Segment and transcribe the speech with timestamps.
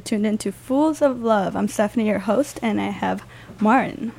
[0.00, 1.54] you're tuned into Fools of Love.
[1.54, 3.22] I'm Stephanie, your host, and I have
[3.60, 4.12] Maren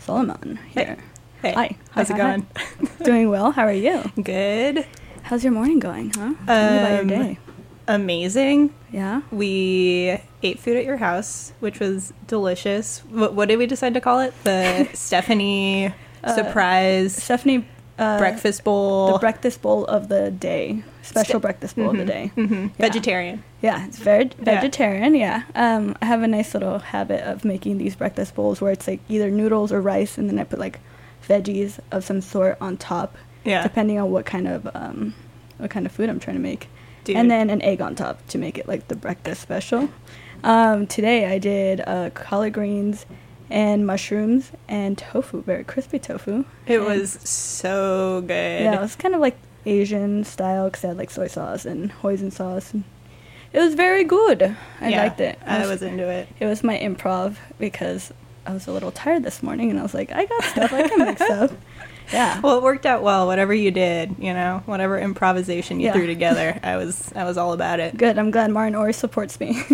[0.00, 0.96] Salomon here.
[1.42, 1.76] Hey, Hi.
[1.92, 2.46] how's Hi, it hi, going?
[2.56, 2.86] hi.
[3.04, 3.52] Doing well.
[3.52, 4.02] How are you?
[4.20, 4.84] Good.
[5.22, 6.34] How's your morning going, huh?
[6.46, 7.38] Tell me about your Um, day.
[7.86, 8.74] Amazing.
[8.90, 9.20] Yeah?
[9.30, 12.98] We ate food at your house, which was delicious.
[13.08, 14.34] What, what did we decide to call it?
[14.42, 15.94] The Stephanie
[16.24, 17.64] Uh, surprise Stephanie,
[17.98, 19.12] uh, breakfast bowl.
[19.12, 20.82] The breakfast bowl of the day.
[21.02, 22.30] Special breakfast bowl of the day.
[22.36, 22.64] Mhm.
[22.64, 22.68] Yeah.
[22.78, 23.42] Vegetarian.
[23.62, 24.44] Yeah, it's very Yeah.
[24.60, 25.14] vegetarian.
[25.14, 28.86] Yeah, um, I have a nice little habit of making these breakfast bowls where it's
[28.86, 30.78] like either noodles or rice, and then I put like
[31.28, 33.62] veggies of some sort on top, Yeah.
[33.62, 35.14] depending on what kind of um,
[35.58, 36.68] what kind of food I'm trying to make,
[37.04, 37.16] Dude.
[37.16, 39.88] and then an egg on top to make it like the breakfast special.
[40.44, 43.06] Um, today I did uh, collard greens
[43.50, 46.44] and mushrooms and tofu, very crispy tofu.
[46.66, 48.62] It And- was so good.
[48.62, 49.36] yeah, it was kind of like
[49.66, 52.72] Asian style because it had like soy sauce and hoisin sauce.
[52.74, 52.84] And
[53.52, 54.54] it was very good.
[54.80, 55.38] I Yeah, liked it.
[55.46, 56.28] I was into it.
[56.40, 58.12] It was my improv because
[58.46, 60.72] I was a little tired this morning and I was like, I got stuff.
[60.72, 61.52] I can make stuff.
[62.12, 62.40] Yeah.
[62.40, 63.26] Well, it worked out well.
[63.26, 65.92] Whatever you did, you know, whatever improvisation you Yeah.
[65.92, 67.96] threw together, I was I was all about it.
[67.96, 68.18] Good.
[68.18, 69.60] I'm glad Maren always supports me.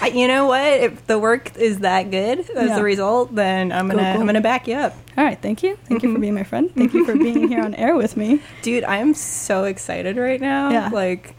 [0.00, 0.62] I, you know what?
[0.64, 2.76] If the work is that good as Yeah.
[2.76, 4.20] the result, then I'm gonna cool.
[4.20, 5.40] I'm gonna back you up, All right.
[5.40, 5.76] Thank you.
[5.86, 6.22] Thank you for Mhm.
[6.22, 6.70] being my friend.
[6.74, 8.40] Thank you for being here on air with me.
[8.62, 8.84] dude.
[8.84, 10.70] I am so excited right now.
[10.70, 10.88] Yeah.
[10.92, 11.34] Like,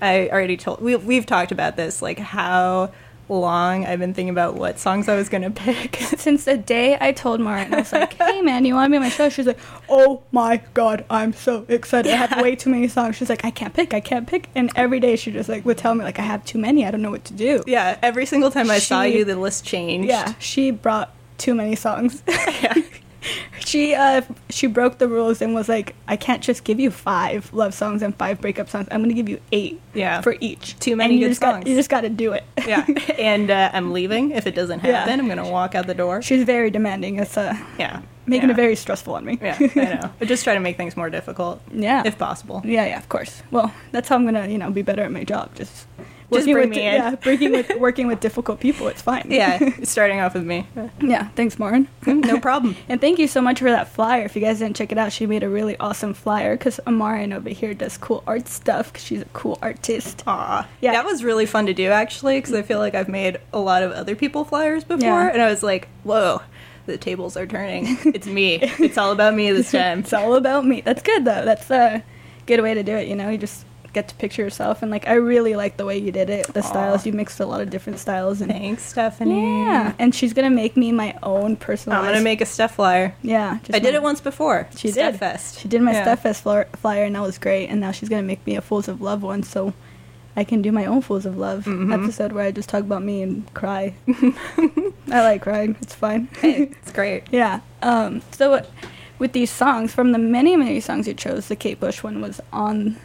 [0.00, 2.90] I already told we we've talked about this, like how
[3.28, 5.96] long I've been thinking about what songs I was gonna pick.
[6.16, 8.96] Since the day I told Maren, I was like, hey man, you want to be
[8.96, 9.28] on my show?
[9.28, 12.12] She's like, oh my god, I'm so excited.
[12.12, 13.16] I have way too many songs.
[13.16, 14.48] She's like, I can't pick, I can't pick.
[14.54, 16.90] And every day she just like would tell me, like, I have too many, I
[16.90, 17.62] don't know what to do.
[17.66, 20.08] yeah, every single time I saw you, the list changed.
[20.08, 22.22] Yeah, she brought too many songs.
[22.28, 22.74] yeah.
[23.64, 27.52] she uh she broke the rules and was like, I can't just give you five
[27.52, 28.88] love songs and five breakup songs.
[28.90, 30.20] I'm gonna give you eight Yeah.
[30.20, 30.78] for each.
[30.78, 31.68] Too many And you good just got- songs.
[31.68, 32.44] you just got to do it.
[32.66, 32.86] yeah.
[33.18, 34.98] And uh, I'm leaving if it doesn't Yeah.
[35.00, 35.20] happen.
[35.20, 36.22] I'm gonna walk out the door.
[36.22, 37.18] She's very demanding.
[37.18, 38.00] It's uh Yeah.
[38.26, 38.54] making yeah.
[38.54, 39.38] it very stressful on me.
[39.40, 39.66] Yeah, I
[40.00, 40.10] know.
[40.20, 42.02] I just try to make things more difficult, yeah.
[42.04, 42.62] if possible.
[42.64, 43.42] yeah, yeah, of course.
[43.50, 45.54] Well, that's how I'm gonna, you know, be better at my job.
[45.54, 45.86] Just
[46.40, 46.94] working bring with me in.
[46.94, 48.88] yeah, working with working with difficult people.
[48.88, 49.26] It's fine.
[49.28, 50.66] Yeah, starting off with me.
[51.00, 51.28] yeah.
[51.36, 51.88] Thanks, Maren.
[52.06, 52.76] No problem.
[52.88, 54.24] And thank you so much for that flyer.
[54.24, 57.34] If you guys didn't check it out, she made a really awesome flyer because Amarin
[57.34, 60.22] over here does cool art stuff because she's a cool artist.
[60.26, 60.68] Aw.
[60.80, 60.92] Yeah.
[60.92, 63.82] That was really fun to do, actually, because I feel like I've made a lot
[63.82, 65.28] of other people flyers before, Yeah.
[65.32, 66.42] and I was like, whoa,
[66.86, 67.96] the tables are turning.
[68.06, 68.58] It's me.
[68.62, 70.00] it's all about me this time.
[70.00, 70.80] It's all about me.
[70.80, 71.44] That's good though.
[71.44, 72.02] That's a
[72.46, 73.06] good way to do it.
[73.08, 75.98] You know, you just get to picture yourself and like I really like the way
[75.98, 76.46] you did it.
[76.54, 79.64] The styles you mixed a lot of different styles and Thanks, Stephanie.
[79.64, 79.92] yeah.
[79.98, 81.98] And she's gonna make me my own personal.
[82.00, 83.14] I'm to make a stuff flyer.
[83.22, 83.58] yeah.
[83.62, 84.68] just I did my- it once before.
[84.76, 85.18] She Stuff did.
[85.20, 85.58] Fest.
[85.60, 86.02] She did my Yeah.
[86.04, 87.66] Stuff Fest flyer, flyer and that was great.
[87.68, 89.74] And now she's gonna make me a Fools of Love one, so
[90.34, 91.92] I can do my own Fools of Love Mhm.
[91.92, 93.94] episode where I just talk about me and cry.
[94.08, 95.76] I like crying.
[95.82, 96.28] It's fine.
[96.40, 97.24] Hey, it's great.
[97.30, 97.60] Yeah.
[97.82, 98.62] Um, so uh,
[99.18, 102.40] with these songs, from the many, many songs you chose, the Kate Bush one was
[102.52, 102.96] on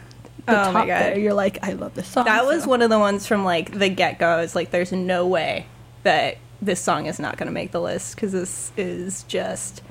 [0.48, 1.00] the Oh top my God.
[1.02, 1.18] there.
[1.18, 2.24] You're like, I love this song.
[2.24, 4.38] That was so- one of the ones from like the get go.
[4.40, 5.66] It's like there's no way
[6.02, 9.82] that this song is not going to make the list because this is just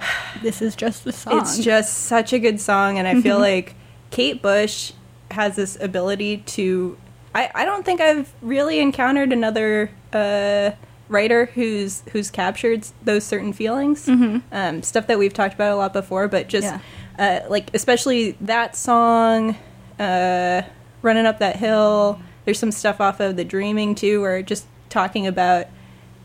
[0.42, 1.38] This is just the song.
[1.38, 3.74] it's just such a good song, and I feel like
[4.10, 4.92] Kate Bush
[5.30, 6.96] has this ability to
[7.34, 10.70] I, I don't think I've really encountered another uh,
[11.08, 14.08] writer who's who's captured those certain feelings.
[14.08, 16.78] Um, stuff that we've talked about a lot before, but just Mm-hmm.
[17.20, 17.40] Yeah.
[17.46, 19.56] uh, like especially that song,
[19.98, 20.62] uh,
[21.02, 25.26] "Running Up That Hill." There's some stuff off of "The Dreaming" too, where just talking
[25.26, 25.66] about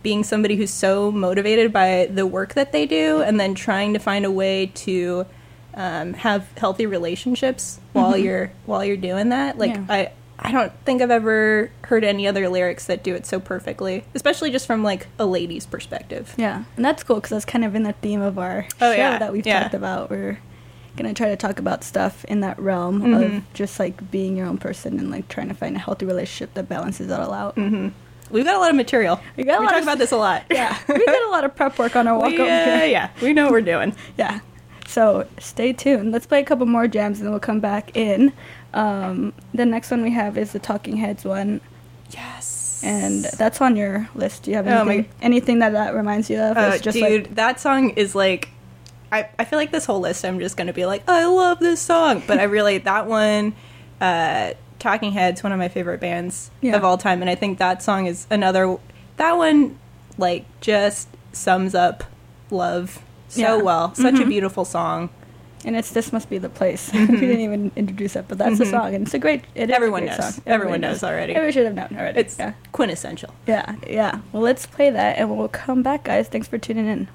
[0.04, 4.00] being somebody who's so motivated by the work that they do, and then trying to
[4.00, 5.25] find a way to
[5.75, 9.57] um, have healthy relationships while you're while you're doing that.
[9.57, 9.89] Like Mm-hmm.
[9.92, 9.95] Yeah.
[9.95, 10.12] I.
[10.42, 14.51] I don't think I've ever heard any other lyrics that do it so perfectly, especially
[14.51, 16.33] just from like a lady's perspective.
[16.38, 18.98] Yeah, and that's cool because that's kind of in the theme of our Oh, show
[18.98, 19.63] yeah, that we've yeah.
[19.63, 20.10] talked about.
[20.10, 20.39] We're
[20.97, 23.38] gonna try to talk about stuff in that realm Mhm.
[23.38, 26.53] of just like being your own person and like trying to find a healthy relationship
[26.56, 27.56] that balances it all out.
[27.56, 27.89] hmm
[28.31, 29.19] We've got a lot of material.
[29.38, 30.44] We got a lot talk of- about this a lot.
[30.51, 32.86] Yeah, we did a lot of prep work on our walk We, over uh, here.
[32.86, 33.95] yeah, we know what we're doing.
[34.18, 34.39] Yeah.
[34.88, 36.12] So stay tuned.
[36.12, 38.33] Let's play a couple more jams and then we'll come back in.
[38.74, 41.62] Um, the next one we have is the Talking Heads one,
[42.12, 42.81] Yes.
[42.83, 44.44] and that's on your list.
[44.44, 46.57] Do you have Oh my- anything, anything that that reminds you of?
[46.57, 48.50] Uh, just dude, like that song is like,
[49.11, 51.81] I, I feel like this whole list I'm just gonna be like, I love this
[51.81, 53.53] song, but I really that one,
[54.01, 56.75] uh, Talking Heads, one of my favorite bands Yeah.
[56.75, 58.77] of all time, and I think that song is another.
[59.17, 59.77] That one,
[60.17, 62.03] like, just sums up
[62.50, 63.61] love so Yeah.
[63.61, 63.94] well.
[63.95, 64.29] Such a Mhm.
[64.29, 65.09] beautiful song.
[65.65, 66.89] and it's this must be the place.
[66.94, 68.69] we didn't even introduce it, but that's the Mhm.
[68.71, 69.44] song, and it's a great.
[69.56, 70.35] It is a Everyone great knows.
[70.35, 70.44] song.
[70.47, 71.33] Everyone knows already.
[71.35, 72.17] Everyone should have known already.
[72.21, 73.31] It's yeah, quintessential.
[73.45, 74.19] yeah, yeah.
[74.31, 76.29] Well, let's play that, and we'll come back, guys.
[76.29, 77.09] Thanks for tuning in.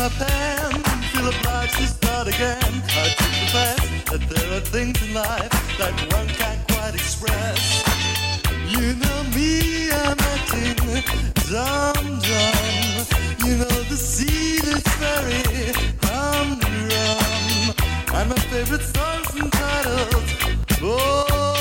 [0.00, 0.72] my pen,
[1.12, 2.72] feel obliged to start again.
[3.02, 3.80] I do confess
[4.10, 7.60] that there are things in life that one can't quite express.
[8.66, 10.76] You know me, I'm acting
[11.52, 12.96] dumb, dumb.
[13.44, 15.44] You know the scene is very
[16.04, 17.74] humdrum.
[18.16, 20.24] And my favorite songs entitled,
[20.82, 21.59] Oh.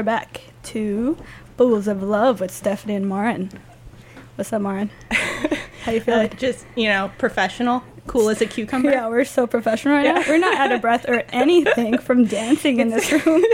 [0.00, 1.18] You're back to
[1.58, 3.50] Fools of Love with Stephanie and Maren.
[4.36, 4.88] What's up, Maren?
[5.84, 6.30] How you Uh, feeling?
[6.38, 8.90] just you know, professional, cool as a cucumber.
[8.92, 10.22] yeah, we're so professional right now.
[10.26, 13.44] We're not out of breath or anything from dancing in this room.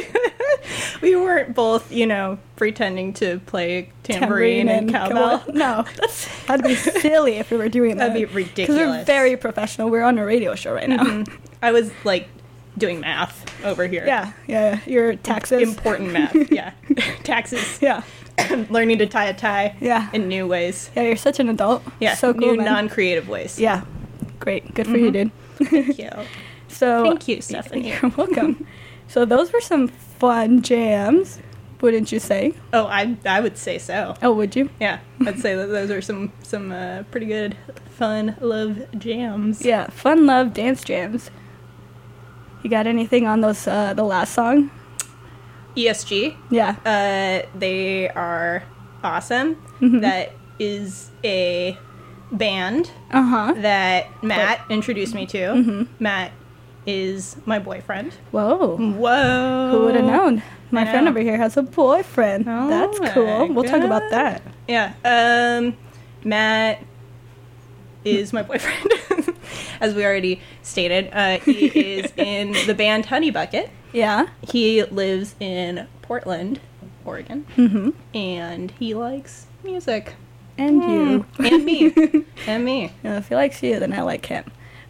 [1.02, 5.42] we weren't both, you know, pretending to play tambourine, and cowbell.
[5.52, 8.12] No, that's that'd be silly if we were doing that.
[8.14, 8.78] That'd be ridiculous.
[8.78, 9.90] Because we're very professional.
[9.90, 11.02] We're on a radio show right now.
[11.02, 11.38] Mhm.
[11.60, 12.28] I was like
[12.78, 14.04] doing math over here.
[14.06, 14.80] Yeah, yeah.
[14.86, 15.62] Your taxes.
[15.62, 16.34] Important math.
[16.50, 16.72] Yeah.
[17.24, 17.80] Taxes.
[17.82, 18.02] yeah,
[18.70, 20.90] Learning to tie a tie yeah, in new ways.
[20.94, 21.02] yeah.
[21.02, 21.82] You're such an adult.
[22.00, 22.14] Yeah.
[22.14, 22.66] so cool, new man.
[22.66, 23.58] non-creative ways.
[23.58, 23.84] Yeah,
[24.38, 24.72] great.
[24.74, 25.32] Good for you, dude.
[25.56, 26.10] Thank you.
[26.68, 27.88] So Thank you, Stephanie.
[27.88, 28.66] You're welcome.
[29.08, 31.38] so those were some fun jams,
[31.80, 32.52] wouldn't you say?
[32.74, 34.14] Oh, I I would say so.
[34.20, 34.68] Oh, would you?
[34.78, 37.56] Yeah, I'd say that those are some some uh, pretty good
[37.90, 39.64] fun love jams.
[39.64, 41.30] Yeah, fun, love, dance jams.
[42.66, 43.68] You got anything on those?
[43.68, 44.72] Uh, the last song?
[45.76, 46.34] ESG.
[46.50, 46.74] Yeah.
[46.84, 48.64] Uh, they are
[49.04, 49.54] awesome.
[49.80, 50.00] Mhm.
[50.00, 51.78] That is a
[52.32, 53.54] band Uh huh.
[53.58, 55.38] that Matt introduced me to.
[55.38, 55.86] Mhm.
[56.00, 56.32] Matt
[56.86, 58.14] is my boyfriend.
[58.32, 58.76] Whoa.
[58.78, 59.68] Whoa!
[59.70, 60.42] Who would have known?
[60.72, 62.46] My I friend over here has a boyfriend.
[62.48, 63.46] Oh That's cool.
[63.54, 64.42] We'll talk about that.
[64.66, 64.90] Yeah.
[65.04, 65.76] Um,
[66.24, 66.82] Matt
[68.04, 68.90] is my boyfriend,
[69.80, 71.10] as we already stated.
[71.12, 73.70] Uh, he is in the band Honey Bucket.
[73.92, 74.26] Yeah.
[74.42, 76.60] He lives in Portland,
[77.04, 77.90] Oregon, Mm-hmm.
[78.16, 80.14] and he likes music.
[80.58, 81.26] And you.
[81.38, 82.92] Mm, and me, and me.
[83.04, 84.44] If he likes you, then I like him.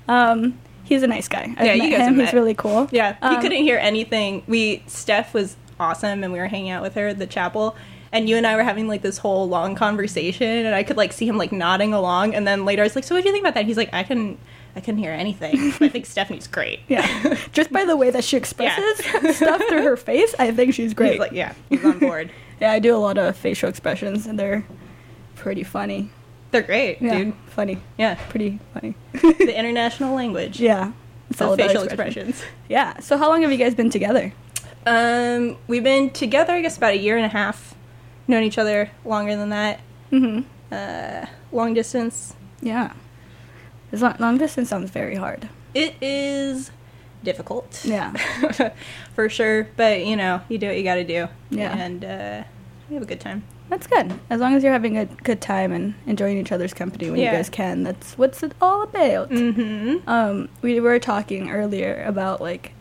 [0.07, 1.53] Um, he's a nice guy.
[1.59, 2.21] I've Yeah, you met guys have him.
[2.21, 2.89] He's really cool.
[2.93, 4.45] Yeah, he Um, couldn't hear anything.
[4.47, 7.75] We Steph was awesome, and we were hanging out with her at the chapel.
[8.17, 11.13] And you and I were having like this whole long conversation, and I could like
[11.13, 12.35] see him like nodding along.
[12.35, 13.93] And then later, I was like, "So what do you think about that?" He's like,
[13.93, 14.39] "I can,
[14.75, 15.73] I couldn't hear anything.
[15.81, 17.37] I think Stephanie's great." Yeah.
[17.53, 18.99] Just by the way that she expresses
[19.37, 21.13] stuff through her face, I think she's great.
[21.13, 22.31] He's like, "Yeah, he's on board.
[22.61, 24.65] yeah, I do a lot of facial expressions, and they're
[25.35, 26.09] pretty funny.
[26.53, 27.35] They're great, Yeah, dude.
[27.49, 27.79] funny.
[27.99, 28.95] Yeah, Pretty funny.
[29.13, 30.59] the international language.
[30.59, 30.93] yeah.
[31.29, 32.29] It's all facial expression.
[32.31, 32.51] expressions.
[32.71, 32.99] Yeah.
[33.01, 34.33] So how long have you guys been together?
[34.87, 37.75] Um, we've been together, I guess, about a year and a half.
[38.29, 39.81] Known each other longer than that.
[40.13, 40.41] Mm-hmm.
[40.73, 42.35] Uh, long distance.
[42.61, 42.93] Yeah.
[43.93, 45.49] Long, long distance sounds very hard.
[45.75, 46.71] It is
[47.23, 47.83] difficult.
[47.85, 48.13] Yeah.
[49.15, 49.69] for sure.
[49.77, 51.29] But you know, you do what you got to do.
[51.51, 51.77] Yeah.
[51.77, 52.43] And uh,
[52.89, 53.45] we have a good time.
[53.69, 54.13] That's good.
[54.31, 57.33] As long as you're having a good time and enjoying each other's company when Yeah.
[57.33, 59.31] you guys can, that's what's it all about.
[59.31, 60.09] Mm-hmm.
[60.09, 62.73] Um, we were talking earlier about like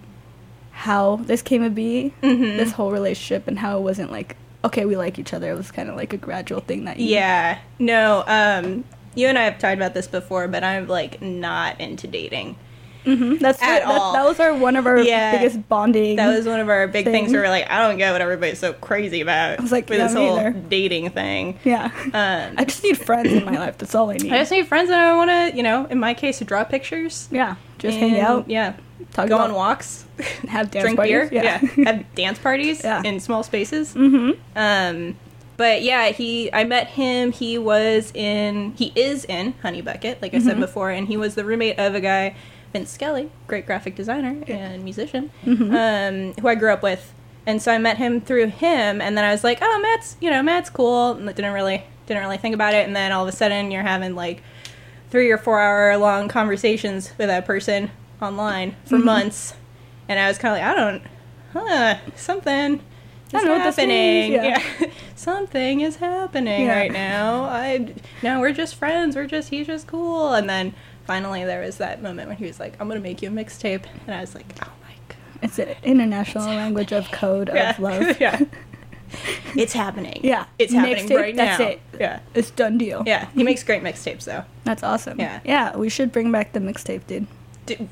[0.72, 2.58] how this came to be, Mhm.
[2.58, 5.52] this whole relationship, and how it wasn't like okay, we like each other.
[5.52, 7.60] It was kind of like a gradual thing that you, Yeah.
[7.80, 8.24] No.
[8.28, 8.84] Um.
[9.18, 12.58] You and I have talked about this before, but I'm like not into dating.
[13.06, 13.40] Mhm.
[13.40, 14.14] That's At that, all.
[14.14, 15.38] that was our one of our Yeah.
[15.38, 16.16] biggest bonding.
[16.18, 17.34] That was one of our big things Thing.
[17.34, 19.60] where we're like, I don't get what everybody's so crazy about.
[19.60, 20.52] I was like, with yeah, this whole either.
[20.52, 21.60] dating thing.
[21.64, 21.92] yeah.
[22.14, 23.78] Um, I just need friends in my life.
[23.78, 24.32] That's all I need.
[24.34, 27.28] I just need friends and I want to, you know, in my case, draw pictures.
[27.32, 28.74] yeah, just hang out, Yeah.
[29.14, 30.06] talk Go on walks.
[30.48, 31.30] have dance drink parties.
[31.30, 31.44] beer.
[31.44, 31.58] Yeah.
[31.86, 33.02] Have dance parties Yeah.
[33.04, 33.94] in small spaces.
[33.94, 34.32] mm-hmm.
[34.56, 35.16] Um,
[35.58, 37.32] but yeah, he I met him.
[37.32, 40.48] He was in he is in Honey Bucket, like I Mm-hmm.
[40.48, 42.36] said before, and he was the roommate of a guy,
[42.76, 45.74] Vince Skelly, great graphic designer and musician, Mm-hmm.
[45.76, 47.14] um, who I grew up with.
[47.48, 50.30] And so I met him through him, and then I was like, oh, Matt's you
[50.30, 51.12] know Matt's cool.
[51.14, 53.84] And didn't really didn't really think about it, and then all of a sudden you're
[53.84, 54.44] having like
[55.10, 59.06] three or four hour long conversations with that person online for Mm-hmm.
[59.06, 59.54] months,
[60.10, 61.04] and I was kind of like, I don't,
[61.54, 62.82] huh, something.
[63.34, 64.34] I is don't know what happening.
[64.34, 64.62] yeah.
[64.80, 64.88] Yeah.
[65.16, 66.78] something is happening Yeah.
[66.80, 67.46] right now.
[67.46, 69.16] I no, we're just friends.
[69.16, 70.34] We're just he's just cool.
[70.34, 70.74] And then
[71.06, 73.84] finally there was that moment when he was like, "I'm gonna make you a mixtape,"
[74.08, 77.80] and I was like, "Oh my god, It's an international language of code yeah, of
[77.90, 78.20] love.
[78.22, 78.40] yeah,
[79.56, 80.20] it's happening.
[80.24, 80.46] Yeah.
[80.60, 81.68] it's happening Mixtape, right that's now.
[81.68, 81.82] it.
[82.00, 83.04] Yeah, It's done deal.
[83.06, 83.28] yeah.
[83.34, 84.44] He makes great mixtapes though.
[84.64, 85.20] That's awesome.
[85.20, 85.40] Yeah.
[85.46, 87.28] Yeah, we should bring back the mixtape, dude.
[87.66, 87.88] Dude,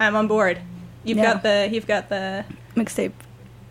[0.00, 0.58] I'm on board.
[1.04, 1.34] You've Yeah.
[1.34, 2.44] got the you've got the
[2.76, 3.12] Mixtape.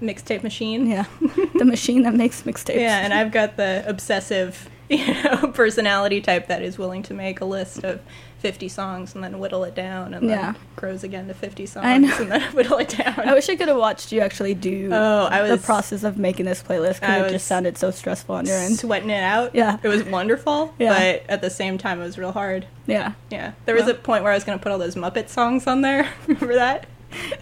[0.01, 0.85] mixtape machine.
[0.87, 1.05] Yeah.
[1.57, 2.75] the machine that makes mixtapes.
[2.79, 7.41] Yeah, and I've got the obsessive, you know, personality type that is willing to make
[7.41, 8.01] a list of
[8.41, 10.53] 50 songs and then whittle it down and Yeah.
[10.53, 13.19] then grows again to 50 songs and then whittle it down.
[13.19, 16.17] I wish I could have watched you actually do Oh, I was, the process of
[16.17, 18.77] making this playlist because it just sounded so stressful on your end.
[18.77, 19.53] sweating it out.
[19.53, 19.77] Yeah.
[19.83, 20.89] It was wonderful, Yeah.
[20.97, 22.65] but at the same time it was real hard.
[22.87, 23.13] Yeah.
[23.29, 23.51] Yeah.
[23.65, 25.81] There was a point where I was going to put all those Muppet songs on
[25.81, 26.09] there.
[26.27, 26.87] Remember that?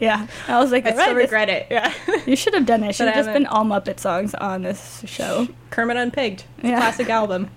[0.01, 0.27] Yeah.
[0.47, 1.67] I was like, I "Alright, still this- regret it.
[1.71, 1.93] Yeah.
[2.27, 2.89] You should have done it.
[2.89, 5.47] It should have just been all Muppet songs on this show.
[5.71, 6.43] Kermit Unpigged.
[6.57, 6.77] It's Yeah.
[6.77, 7.49] classic album.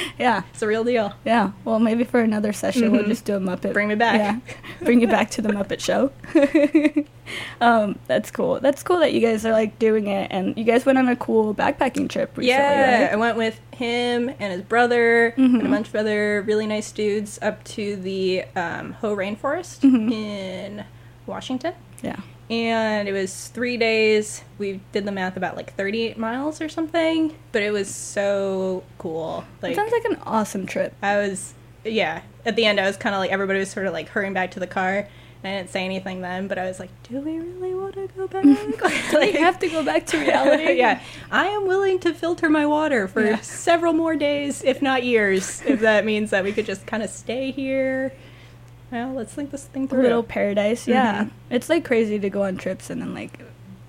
[0.18, 1.14] Yeah, It's a real deal.
[1.24, 1.52] yeah.
[1.64, 3.58] Well, maybe for another session we'll just do a Muppet.
[3.60, 3.72] Mm-hmm.
[3.72, 4.16] Bring me back.
[4.16, 6.12] Yeah, bring you back to the Muppet Show.
[7.60, 8.60] um, that's cool.
[8.60, 11.16] That's cool that you guys are like doing it, and you guys went on a
[11.16, 15.56] cool backpacking trip recently, yeah, I went with him and his brother Mm-hmm.
[15.56, 20.12] and a bunch of other really nice dudes up to the um, Hoh Rainforest Mm-hmm.
[20.12, 20.84] in
[21.26, 21.74] Washington.
[22.02, 22.16] Yeah.
[22.52, 24.44] And it was three days.
[24.58, 29.44] We did the math about like 38 miles or something, but it was so cool.
[29.62, 30.94] Like, sounds like an awesome trip.
[31.02, 32.20] I was, yeah.
[32.44, 34.50] At the end, I was kind of like everybody was sort of like hurrying back
[34.50, 35.08] to the car.
[35.44, 38.06] And I didn't say anything then, but I was like, "Do we really want to
[38.16, 38.44] go back?
[39.10, 40.72] Do we have to go back to reality?
[40.78, 41.00] yeah,
[41.32, 43.40] I am willing to filter my water for Yeah.
[43.40, 47.10] several more days, if not years, if that means that we could just kind of
[47.10, 48.12] stay here.
[48.92, 50.02] Well, let's think this thing A through.
[50.02, 50.86] little paradise.
[50.86, 51.30] Yeah, Mhm.
[51.50, 53.40] it's like crazy to go on trips and then like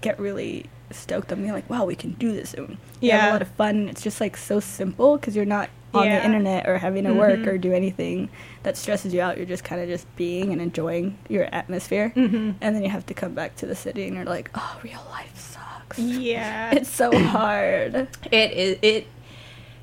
[0.02, 2.54] get really stoked on being like, wow, we can do this.
[2.54, 2.68] And
[3.02, 3.30] we have Yeah.
[3.30, 3.90] a lot of fun.
[3.90, 6.20] It's just like so simple because you're not on Yeah.
[6.20, 7.48] the internet or having to work Mhm.
[7.48, 8.30] or do anything
[8.64, 9.38] that stresses you out.
[9.38, 12.14] You're just kind of just being and enjoying your atmosphere.
[12.16, 12.56] Mhm.
[12.62, 15.02] And then you have to come back to the city and you're like, oh, real
[15.12, 16.00] life sucks.
[16.00, 18.08] Yeah, It's so hard.
[18.32, 18.78] it is.
[18.82, 19.08] It,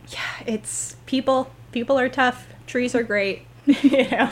[0.09, 0.19] yeah,
[0.55, 1.51] it's people.
[1.73, 2.47] People are tough.
[2.67, 3.43] Trees are great.
[3.67, 4.31] you know,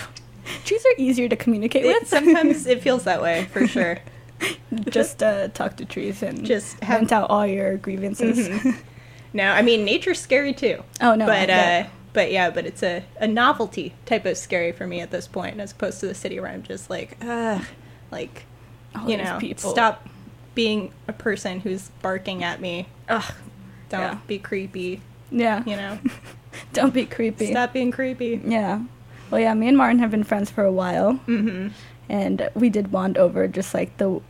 [0.65, 2.09] Trees are easier to communicate it, with.
[2.09, 3.99] sometimes it feels that way for sure.
[4.91, 8.49] just uh, talk to trees and Just have- vent out all your grievances.
[8.49, 8.77] Mhm.
[9.33, 10.83] No, I mean nature's scary too.
[11.01, 14.87] oh no, but uh, but yeah, but it's a, a novelty type of scary for
[14.87, 17.63] me at this point, as opposed to the city where I'm just like, ugh,
[18.11, 18.45] like
[18.97, 19.71] All you know, people.
[19.71, 20.09] stop
[20.55, 22.89] being a person who's barking at me.
[23.09, 23.33] Ugh,
[23.91, 24.19] don't Yeah.
[24.27, 25.03] be creepy.
[25.31, 25.63] Yeah.
[25.67, 25.99] You know,
[26.73, 27.51] Don't be creepy.
[27.51, 28.41] stop being creepy.
[28.45, 28.81] Yeah.
[29.31, 31.69] Well, yeah, me and Maren have been friends for a while, hmm
[32.11, 34.21] and we did bond over just like the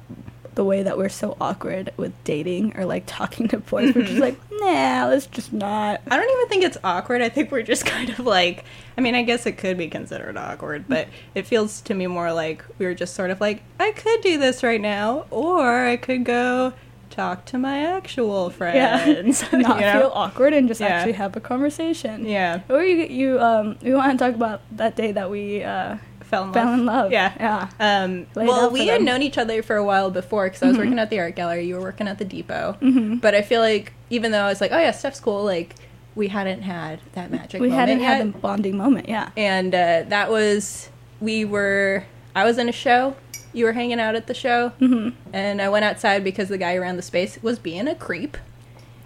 [0.57, 3.95] the way that we're so awkward with dating or like talking to boys.
[3.95, 4.07] We're Mm-hmm.
[4.07, 6.01] just like, nah, let's just not.
[6.11, 7.23] I don't even think it's awkward.
[7.23, 8.65] I think we're just kind of like,
[8.97, 11.07] I mean, I guess it could be considered awkward, but
[11.37, 14.37] it feels to me more like we were just sort of like, I could do
[14.37, 16.73] this right now, or I could go
[17.11, 19.43] talk to my actual friends.
[19.53, 19.59] Yeah.
[19.59, 19.93] not know?
[20.01, 20.89] feel awkward and just Yeah.
[20.89, 22.25] actually have a conversation.
[22.27, 25.97] Yeah, Or you you um we want to talk about that day that we uh
[26.21, 26.55] fell in love.
[26.55, 27.11] fell in love.
[27.13, 27.33] Yeah.
[27.41, 27.69] Yeah.
[28.05, 30.81] Um, well, we had known each other for a while before because I was Mhm.
[30.81, 31.67] working at the art gallery.
[31.67, 32.77] You were working at the depot.
[32.81, 35.75] hmm But I feel like even though I was like, oh yeah, Steph's cool, like
[36.15, 37.61] we hadn't had that magic.
[37.61, 37.73] Moment.
[37.73, 38.17] We hadn't yet.
[38.19, 39.09] had the bonding moment.
[39.09, 39.31] Yeah.
[39.37, 40.91] and uh, that was
[41.21, 42.05] we were.
[42.37, 43.17] I was in a show.
[43.53, 46.75] You were hanging out at the show, hmm and I went outside because the guy
[46.75, 48.37] around the space was being a creep,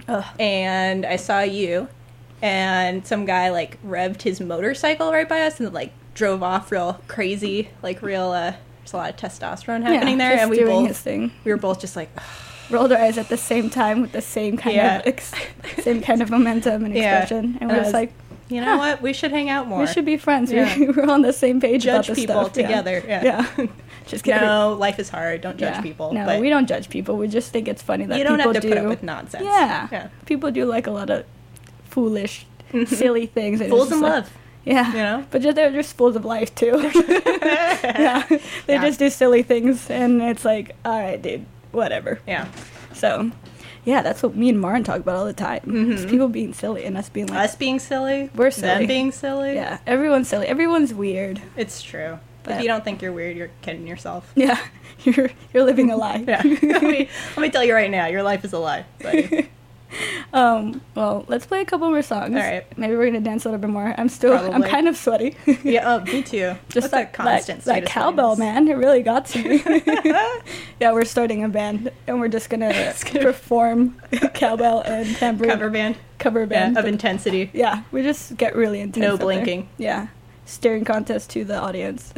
[0.09, 0.25] Ugh.
[0.39, 1.89] and I saw you,
[2.41, 7.01] and some guy like revved his motorcycle right by us and like drove off real
[7.09, 8.33] crazy, like real.
[8.33, 11.57] uh There's a lot of testosterone happening yeah, there, and we doing both we were
[11.57, 12.11] both just like,
[12.69, 14.99] rolled our eyes at the same time with the same kind Yeah.
[14.99, 15.33] of ex-
[15.79, 18.13] same kind of momentum and expression, and And we're just like,
[18.49, 18.79] you know Huh.
[18.79, 19.03] what?
[19.03, 19.79] We should hang out more.
[19.81, 20.51] we should be friends.
[20.53, 20.77] Yeah.
[20.79, 22.57] We we're on the same page about judge people stuff.
[22.57, 22.63] Yeah.
[22.63, 23.03] together.
[23.07, 23.47] Yeah.
[23.57, 23.67] Yeah.
[24.07, 24.41] Just kidding.
[24.43, 25.41] no, life is hard.
[25.41, 25.81] Don't judge Yeah.
[25.83, 26.13] people.
[26.13, 27.17] No, but we don't judge people.
[27.17, 28.75] We just think it's funny that you don't people have to do.
[28.75, 29.45] put up with nonsense.
[29.45, 29.89] yeah.
[29.93, 30.09] yeah.
[30.27, 31.25] people do like a lot of
[31.85, 32.47] foolish,
[32.87, 33.61] silly things.
[33.61, 34.31] and Fools in like- love.
[34.65, 34.89] Yeah.
[34.93, 35.27] You know?
[35.31, 36.79] But just, they're just fools of life too.
[37.45, 38.25] yeah.
[38.67, 38.85] They Yeah.
[38.87, 42.21] just do silly things, and it's like, all right, dude, whatever.
[42.29, 42.47] Yeah.
[42.95, 43.33] So,
[43.85, 45.61] yeah, that's what me and Maren talk about all the time.
[45.67, 46.09] Mhm.
[46.09, 48.31] people being silly and us being like, Us being silly.
[48.37, 48.79] We're silly.
[48.79, 49.55] Them being silly.
[49.55, 50.47] yeah, everyone's silly.
[50.47, 51.43] Everyone's weird.
[51.57, 52.21] It's true.
[52.45, 54.31] But- if you don't think you're weird, you're kidding yourself.
[54.37, 54.59] Yeah,
[55.05, 56.25] you're you're living a lie.
[56.27, 56.43] Yeah.
[56.45, 58.85] let, me, let me tell you right now, your life is a lie.
[60.33, 60.81] um.
[60.95, 62.35] Well, let's play a couple more songs.
[62.35, 62.65] All right.
[62.79, 63.95] Maybe we're gonna dance a little bit more.
[63.99, 64.33] I'm still.
[64.35, 65.37] I'm kind of sweaty.
[65.63, 65.83] yeah.
[65.97, 66.55] Oh, me too.
[66.71, 68.69] Just What's that constant that, that cowbell, man.
[68.69, 69.63] It really got to me.
[70.81, 74.01] yeah, we're starting a band, and we're just gonna perform
[74.35, 75.97] cowbell and tambourine Cover band.
[76.19, 76.79] cover Yeah, band.
[76.79, 77.51] of intensity.
[77.53, 79.03] yeah, we just get really intense.
[79.03, 79.27] No up there.
[79.27, 79.69] blinking.
[79.77, 80.07] Yeah,
[80.53, 82.13] staring contest to the audience.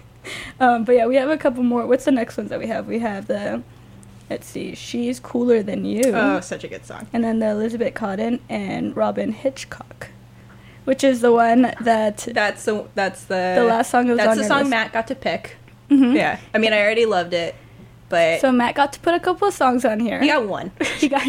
[0.60, 1.86] um, but yeah, we have a couple more.
[1.86, 2.86] What's the next ones that we have?
[2.86, 3.62] We have the,
[4.30, 7.06] let's see, she's cooler than you, Oh, such a good song.
[7.12, 10.08] and then the Elizabeth Cotten and Robyn Hitchcock,
[10.84, 14.44] which is the one that That's the that's the the last song that That's the
[14.44, 14.70] song list.
[14.70, 15.56] Matt got to pick.
[15.90, 16.14] Mhm.
[16.16, 16.38] Yeah.
[16.52, 17.54] I mean, I already loved it,
[18.08, 20.20] but So Matt got to put a couple of songs on here.
[20.20, 20.72] he got one.
[20.98, 21.22] He got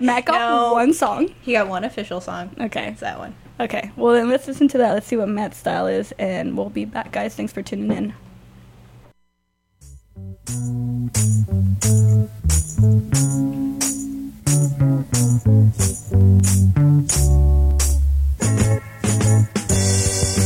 [0.00, 0.72] Matt got No.
[0.74, 1.34] one song.
[1.40, 2.50] He got one official song.
[2.60, 2.86] Okay.
[2.88, 3.34] It's that one.
[3.60, 3.90] Okay.
[3.94, 4.94] Well then let's listen to that.
[4.94, 7.34] Let's see what Matt's style is, and we'll be back, guys.
[7.34, 8.14] Thanks for tuning in.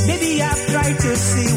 [0.09, 1.54] Maybe I've tried to see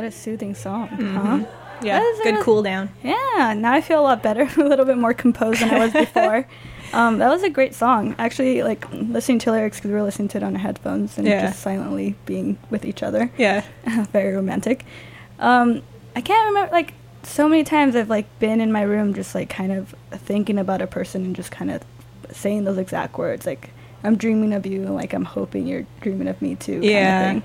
[0.00, 1.44] what a soothing song, huh?
[1.82, 2.90] Yeah, That is a good cool down.
[3.02, 5.92] Yeah, now I feel a lot better, a little bit more composed than I was
[6.06, 6.46] before.
[6.92, 8.14] um, that was a great song.
[8.18, 11.48] Actually, like listening to lyrics because we were listening to it on headphones and Yeah.
[11.48, 13.30] just silently being with each other.
[13.38, 13.64] Yeah.
[14.12, 14.84] Very romantic.
[15.38, 15.82] Um,
[16.16, 16.92] I can't remember like
[17.22, 20.80] so many times I've like been in my room just like kind of thinking about
[20.82, 21.82] a person and just kind of
[22.30, 23.70] saying those exact words like
[24.02, 26.80] I'm dreaming of you, and like I'm hoping you're dreaming of me too.
[26.80, 27.40] kind of Yeah.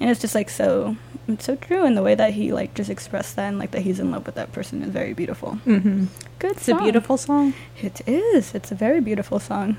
[0.00, 0.96] And it's just like so
[1.26, 3.82] it's so true and the way that he like just expressed that and like that
[3.82, 5.58] he's in love with that person is very beautiful.
[5.66, 6.06] Mm-hmm.
[6.38, 7.52] Good It's a beautiful song.
[7.82, 8.54] It is.
[8.54, 9.76] It's a very beautiful song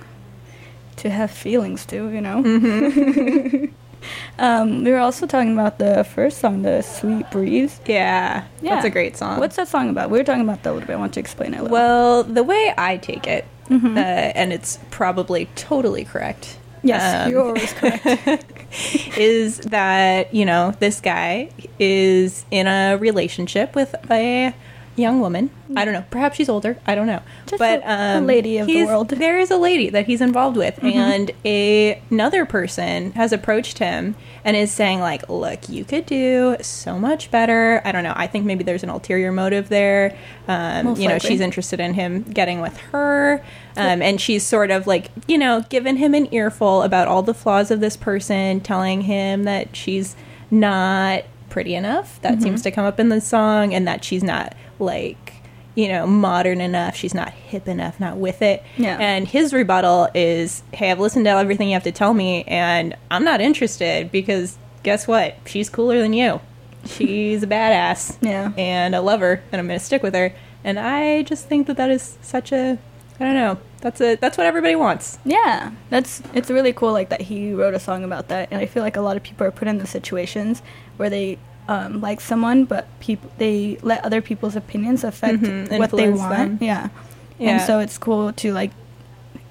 [0.97, 2.43] to have feelings to, you know.
[2.43, 3.65] Mm-hmm.
[4.39, 7.79] um, we were also talking about the first song, the Sweet Breeze.
[7.85, 8.75] Yeah, Yeah.
[8.75, 9.39] that's a great song.
[9.39, 10.09] What's that song about?
[10.09, 10.93] We were talking about that a little bit.
[10.93, 11.73] I want to explain it a little.
[11.73, 13.95] well, the way I take it, Mhm.
[13.97, 13.99] uh,
[14.35, 16.57] and it's probably totally correct.
[16.83, 18.45] yes, um, you're always correct.
[19.17, 21.49] is that you know this guy
[21.79, 24.53] is in a relationship with a
[24.99, 25.49] young woman.
[25.75, 26.03] I don't know.
[26.09, 26.77] Perhaps she's older.
[26.85, 27.21] I don't know.
[27.45, 29.09] Just but a- a um, lady of the world.
[29.09, 34.15] There is a lady that he's involved with, and a, another person has approached him
[34.43, 38.13] and is saying like, "Look, you could do so much better." I don't know.
[38.15, 40.17] I think maybe there's an ulterior motive there.
[40.47, 41.29] Um, you know, likely.
[41.29, 43.43] she's interested in him getting with her,
[43.79, 47.33] um, and she's sort of like, you know, giving him an earful about all the
[47.33, 50.15] flaws of this person, telling him that she's
[50.51, 52.21] not pretty enough.
[52.21, 52.43] That Mm-hmm.
[52.43, 55.33] seems to come up in the song, and that she's not like,
[55.75, 56.95] you know, modern enough.
[56.95, 58.63] She's not hip enough, not with it.
[58.77, 58.97] Yeah.
[58.99, 62.95] And his rebuttal is, "Hey, I've listened to everything you have to tell me, and
[63.09, 65.35] I'm not interested because guess what?
[65.45, 66.41] She's cooler than you.
[66.85, 68.51] She's a badass." Yeah.
[68.57, 70.33] and I love her, and I'm going to stick with her.
[70.63, 72.77] And I just think that that is such a,
[73.19, 75.17] I don't know, that's a that's what everybody wants.
[75.25, 76.91] Yeah, that's it's really cool.
[76.91, 79.23] Like that he wrote a song about that, and I feel like a lot of
[79.23, 80.61] people are put in the situations
[80.97, 85.91] where they um, like someone, but people they let other people's opinions affect Mhm, what
[85.91, 86.61] they want.
[86.61, 86.89] Yeah.
[87.37, 87.51] Yeah.
[87.51, 88.71] and so it's cool to like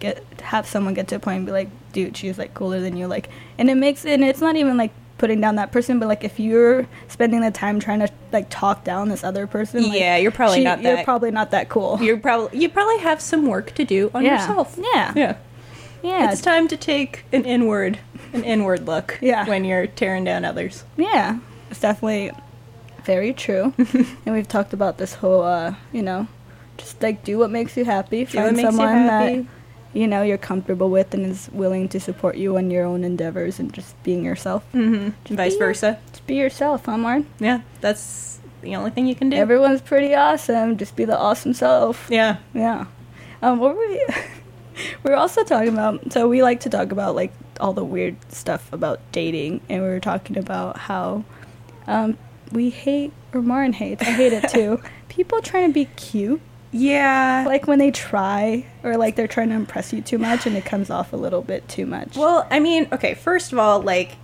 [0.00, 2.96] get have someone get to a point and be like, dude, she's like cooler than
[2.96, 3.06] you.
[3.06, 6.24] Like, and it makes and it's not even like putting down that person, but like
[6.24, 10.16] if you're spending the time trying to like talk down this other person, like, Yeah,
[10.16, 11.98] you're probably not You're that- probably not that cool.
[12.00, 14.40] You're probably you probably have some work to do on Yeah.
[14.40, 14.78] yourself.
[14.94, 15.12] Yeah.
[15.16, 15.36] yeah.
[16.02, 17.98] yeah, It's time to take an inward,
[18.32, 19.18] an inward look.
[19.20, 19.46] Yeah.
[19.48, 20.84] when you're tearing down others.
[20.96, 21.38] Yeah,
[21.70, 22.30] it's definitely
[23.04, 23.72] very true.
[23.78, 26.28] and we've talked about this whole, uh, you know,
[26.76, 28.24] just like do what makes you happy.
[28.24, 29.36] Do what Find makes you someone happy.
[29.40, 29.46] that
[29.92, 33.58] you know you're comfortable with and is willing to support you on your own endeavors
[33.58, 34.64] and just being yourself.
[34.74, 35.34] Mm-hmm.
[35.34, 35.98] Vice be- versa.
[36.10, 37.26] Just be yourself, huh, Maren?
[37.38, 39.36] Yeah, that's the only thing you can do.
[39.36, 40.76] Everyone's pretty awesome.
[40.76, 42.08] Just be the awesome self.
[42.10, 42.38] yeah.
[42.54, 42.86] Yeah.
[43.40, 44.04] Um, what were we?
[45.04, 46.12] we were also talking about.
[46.12, 49.88] So we like to talk about like all the weird stuff about dating, and we
[49.88, 51.24] were talking about how
[51.86, 52.18] um,
[52.52, 54.02] we hate, or Maren hates.
[54.02, 54.82] I hate it too.
[55.08, 56.40] People trying to be cute,
[56.72, 57.44] Yeah.
[57.46, 60.64] like when they try, or like they're trying to impress you too much, and it
[60.64, 62.16] comes off a little bit too much.
[62.16, 64.16] Well, I mean, okay, first of all, like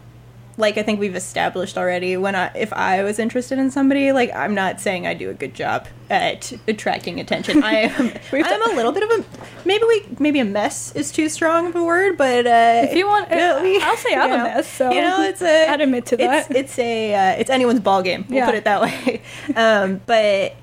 [0.57, 4.33] like I think we've established already when I if I was interested in somebody, like
[4.35, 7.65] I'm not saying I do a good job at attracting attention.
[7.65, 9.25] I am I'm a little bit of a
[9.67, 13.07] maybe we maybe a mess is too strong of a word, but uh If you
[13.07, 16.47] want- I'll say I'm a mess, so you know, it's a I'd admit to it's,
[16.49, 16.57] that.
[16.57, 18.25] It's a uh, it's anyone's ball game.
[18.29, 18.47] We'll Yeah.
[18.47, 19.23] put it that way.
[19.57, 20.55] um but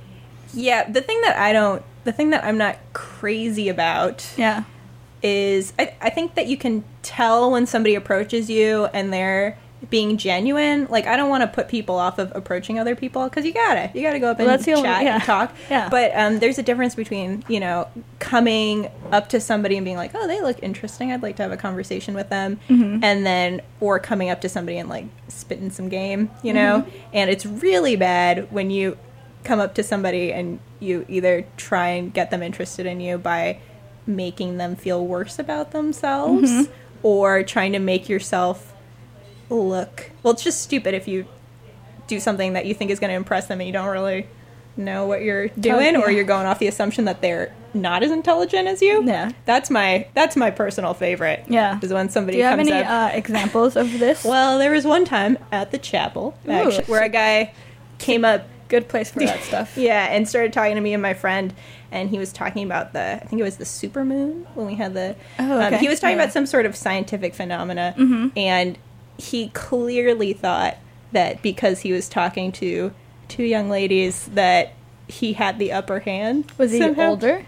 [0.53, 4.63] yeah, the thing that I don't the thing that I'm not crazy about yeah,
[5.21, 9.57] is I, I think that you can tell when somebody approaches you and they're
[9.89, 10.85] being genuine.
[10.89, 13.89] Like I don't want to put people off of approaching other people because you gotta
[13.95, 15.15] you gotta go up and that's the only- chat yeah.
[15.15, 15.55] and talk.
[15.69, 15.89] Yeah.
[15.89, 17.87] But um, there's a difference between you know
[18.19, 21.11] coming up to somebody and being like, oh, they look interesting.
[21.11, 23.03] I'd like to have a conversation with them, Mm-hmm.
[23.03, 26.29] and then or coming up to somebody and like spitting some game.
[26.43, 26.97] You know, Mm-hmm.
[27.13, 28.97] and it's really bad when you
[29.43, 33.59] come up to somebody and you either try and get them interested in you by
[34.07, 36.71] making them feel worse about themselves Mm-hmm.
[37.03, 38.73] or trying to make yourself
[39.49, 41.25] look well it's just stupid if you
[42.07, 44.27] do something that you think is going to impress them and you don't really
[44.77, 46.15] know what you're doing or yeah.
[46.17, 49.31] you're going off the assumption that they're not as intelligent as you Yeah.
[49.45, 51.79] that's my that's my personal favorite Yeah.
[51.81, 54.23] is when somebody Do you have any up uh, examples of this?
[54.25, 57.53] well there was one time at the chapel actually, where a guy
[57.97, 59.77] came up good place for that stuff.
[59.77, 61.53] yeah, and started talking to me and my friend,
[61.91, 64.73] and he was talking about the I think it was the super moon when we
[64.75, 65.15] had the.
[65.37, 66.23] Oh, um, he was talking Yeah.
[66.23, 68.29] about some sort of scientific phenomena, Mm-hmm.
[68.37, 68.77] and
[69.17, 70.77] he clearly thought
[71.11, 72.91] that because he was talking to
[73.27, 74.73] two young ladies that
[75.07, 76.51] he had the upper hand.
[76.57, 77.09] Was he somehow.
[77.09, 77.45] older?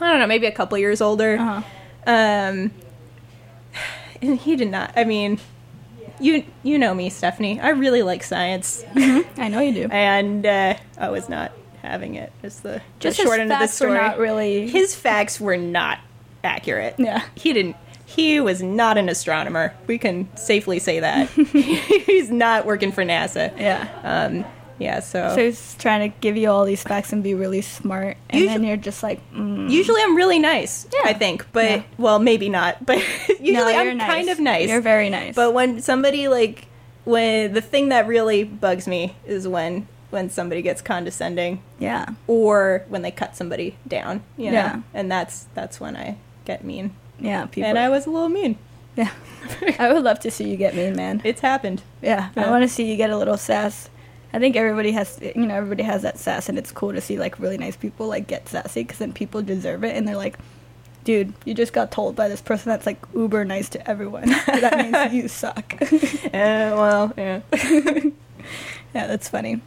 [0.00, 1.36] I don't know, maybe a couple years older.
[1.38, 1.62] Uh-huh.
[2.06, 2.72] Um,
[4.22, 4.92] and he did not.
[4.96, 5.38] I mean,
[6.20, 7.60] you you know me, Stephanie.
[7.60, 9.88] I really like science I know you do.
[9.90, 11.52] and uh, I was not
[11.82, 12.32] having it.
[12.42, 13.94] It's the Just the short end of the story.
[13.94, 15.98] not really- His facts were not
[16.42, 16.94] accurate.
[16.98, 17.24] Yeah.
[17.34, 17.76] he didn't.
[18.06, 19.74] He was not an astronomer.
[19.86, 21.28] We can safely say that.
[22.06, 23.58] He's not working for NASA.
[23.58, 23.88] Yeah.
[24.02, 24.44] Um,
[24.78, 25.00] yeah.
[25.00, 28.48] So, So he's trying to give you all these facts and be really smart, and
[28.48, 29.70] then you're just like, mm.
[29.70, 30.86] usually I'm really nice.
[30.92, 31.02] Yeah.
[31.04, 31.82] I think, but Yeah.
[31.98, 32.84] well, maybe not.
[32.84, 32.98] But
[33.28, 34.10] usually no, I'm nice.
[34.10, 34.68] kind of nice.
[34.68, 35.34] You're very nice.
[35.34, 36.66] But when somebody like
[37.04, 42.84] when the thing that really bugs me is when when somebody gets condescending yeah, or
[42.88, 44.52] when they cut somebody down, you know.
[44.52, 44.80] Yeah.
[44.94, 46.94] And that's that's when I get mean.
[47.18, 47.68] yeah, people.
[47.68, 48.56] And I was a little mean.
[48.96, 49.10] yeah,
[49.78, 51.20] I would love to see you get mean, man.
[51.24, 51.82] It's happened.
[52.00, 53.90] Yeah, I want to see you get a little sass.
[54.34, 57.18] I think everybody has, you know, everybody has that sass, and it's cool to see
[57.18, 60.36] like really nice people like get sassy because then people deserve it, and they're like,
[61.04, 64.28] dude, you just got told by this person that's like uber nice to everyone.
[64.46, 65.74] that means you suck.
[66.34, 67.40] Uh, well, yeah.
[68.92, 69.60] yeah, that's funny.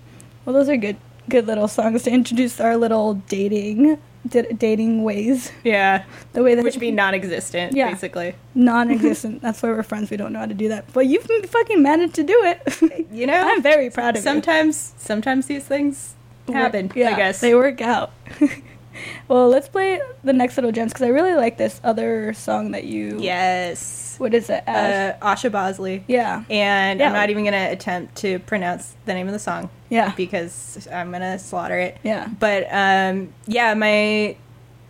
[0.44, 0.98] Well, those are good,
[1.30, 3.98] good little songs to introduce our little dating,
[4.28, 5.52] d- dating ways.
[5.64, 6.04] Yeah.
[6.34, 7.90] The way that Which would be non existent, Yeah.
[7.90, 8.36] basically.
[8.56, 9.42] non-existent.
[9.46, 10.10] that's why we're friends.
[10.10, 13.06] We don't know how to do that, but you've fucking managed to do it.
[13.12, 13.34] You know?
[13.50, 14.22] I'm very proud of you.
[14.24, 16.16] Sometimes sometimes these things
[16.48, 17.42] happen, Yeah, I guess.
[17.42, 18.12] they work out.
[19.28, 22.86] well, let's play the next little gems because I really like this other song that
[22.86, 23.18] you.
[23.20, 24.06] yes.
[24.18, 24.64] What is it?
[24.68, 26.04] Uh, Asha Bhosle.
[26.08, 26.44] yeah.
[26.50, 27.08] And Yeah.
[27.08, 30.14] I'm not even going to attempt to pronounce the name of the song Yeah.
[30.16, 31.98] because I'm going to slaughter it.
[32.04, 32.28] Yeah.
[32.40, 34.36] But um, yeah, my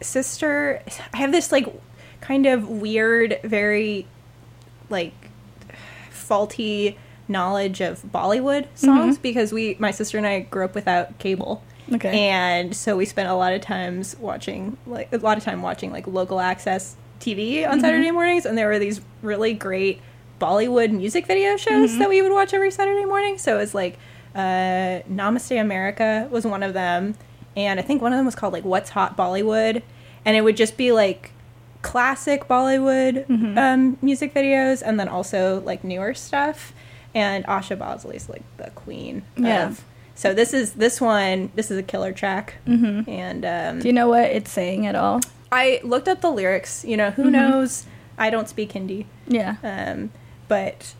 [0.01, 0.81] sister,
[1.13, 1.67] I have this like
[2.21, 4.07] kind of weird, very
[4.89, 5.13] like
[6.09, 6.97] faulty
[7.27, 11.61] knowledge of Bollywood songs because we, my sister and I, grew up without cable.
[11.93, 12.27] Okay.
[12.29, 15.91] And so we spent a lot of times watching, like a lot of time watching
[15.91, 20.01] like local access TV on Saturday mornings, and there were these really great
[20.39, 23.37] Bollywood music video shows that we would watch every Saturday morning.
[23.37, 23.97] So it was like
[24.35, 27.15] uh, Namaste America was one of them,
[27.55, 29.81] and I think one of them was called like What's Hot Bollywood,
[30.25, 31.31] and it would just be like
[31.81, 36.73] classic Bollywood um, music videos, and then also like newer stuff.
[37.15, 39.67] And Asha Bhosle's like the queen Yeah.
[39.69, 39.83] of.
[40.13, 41.51] So this is this one.
[41.55, 43.09] This is a killer track, mm-hmm.
[43.09, 45.21] and um, Do you know what it's saying at all?
[45.51, 46.83] I looked up the lyrics.
[46.85, 47.31] You know, who Mm-hmm.
[47.31, 47.85] knows?
[48.17, 49.55] I don't speak Hindi, Yeah.
[49.63, 50.11] um,
[50.47, 50.93] but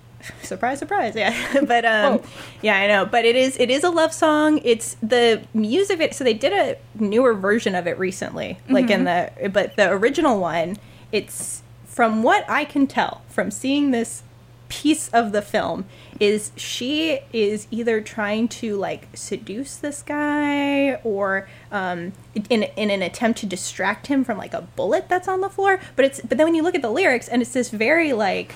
[0.43, 1.33] surprise, surprise, yeah.
[1.67, 2.23] but um, Oh.
[2.61, 3.05] yeah, I know.
[3.05, 4.59] But it is it is a love song.
[4.63, 5.99] It's the music.
[5.99, 9.43] It so they did a newer version of it recently, like in Mm-hmm.
[9.43, 10.77] the but the original one.
[11.11, 14.21] It's from what I can tell from seeing this
[14.69, 15.85] piece of the film
[16.19, 22.13] is she is either trying to like seduce this guy or um,
[22.49, 25.79] in in an attempt to distract him from like a bullet that's on the floor
[25.95, 28.53] but it's but then when you look at the lyrics and it's this very like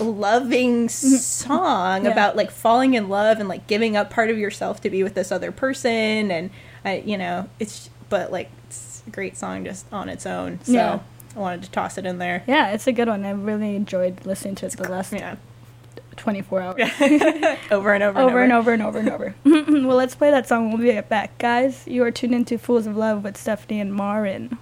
[0.00, 2.10] loving song Yeah.
[2.12, 5.14] about like falling in love and like giving up part of yourself to be with
[5.14, 6.50] this other person and
[6.84, 10.72] uh, you know it's but like it's a great song just on its own so
[10.72, 10.98] Yeah.
[11.36, 13.24] I wanted to toss it in there Yeah, it's a good one.
[13.24, 15.36] I really enjoyed listening to it the last yeah
[16.18, 16.80] 24 hours.
[17.70, 19.34] over and over, over and over and over and over.
[19.44, 20.68] well, let's play that song.
[20.70, 21.38] We'll be right back.
[21.38, 24.58] Guys, you are tuned into Fools of Love with Stephanie and Maren.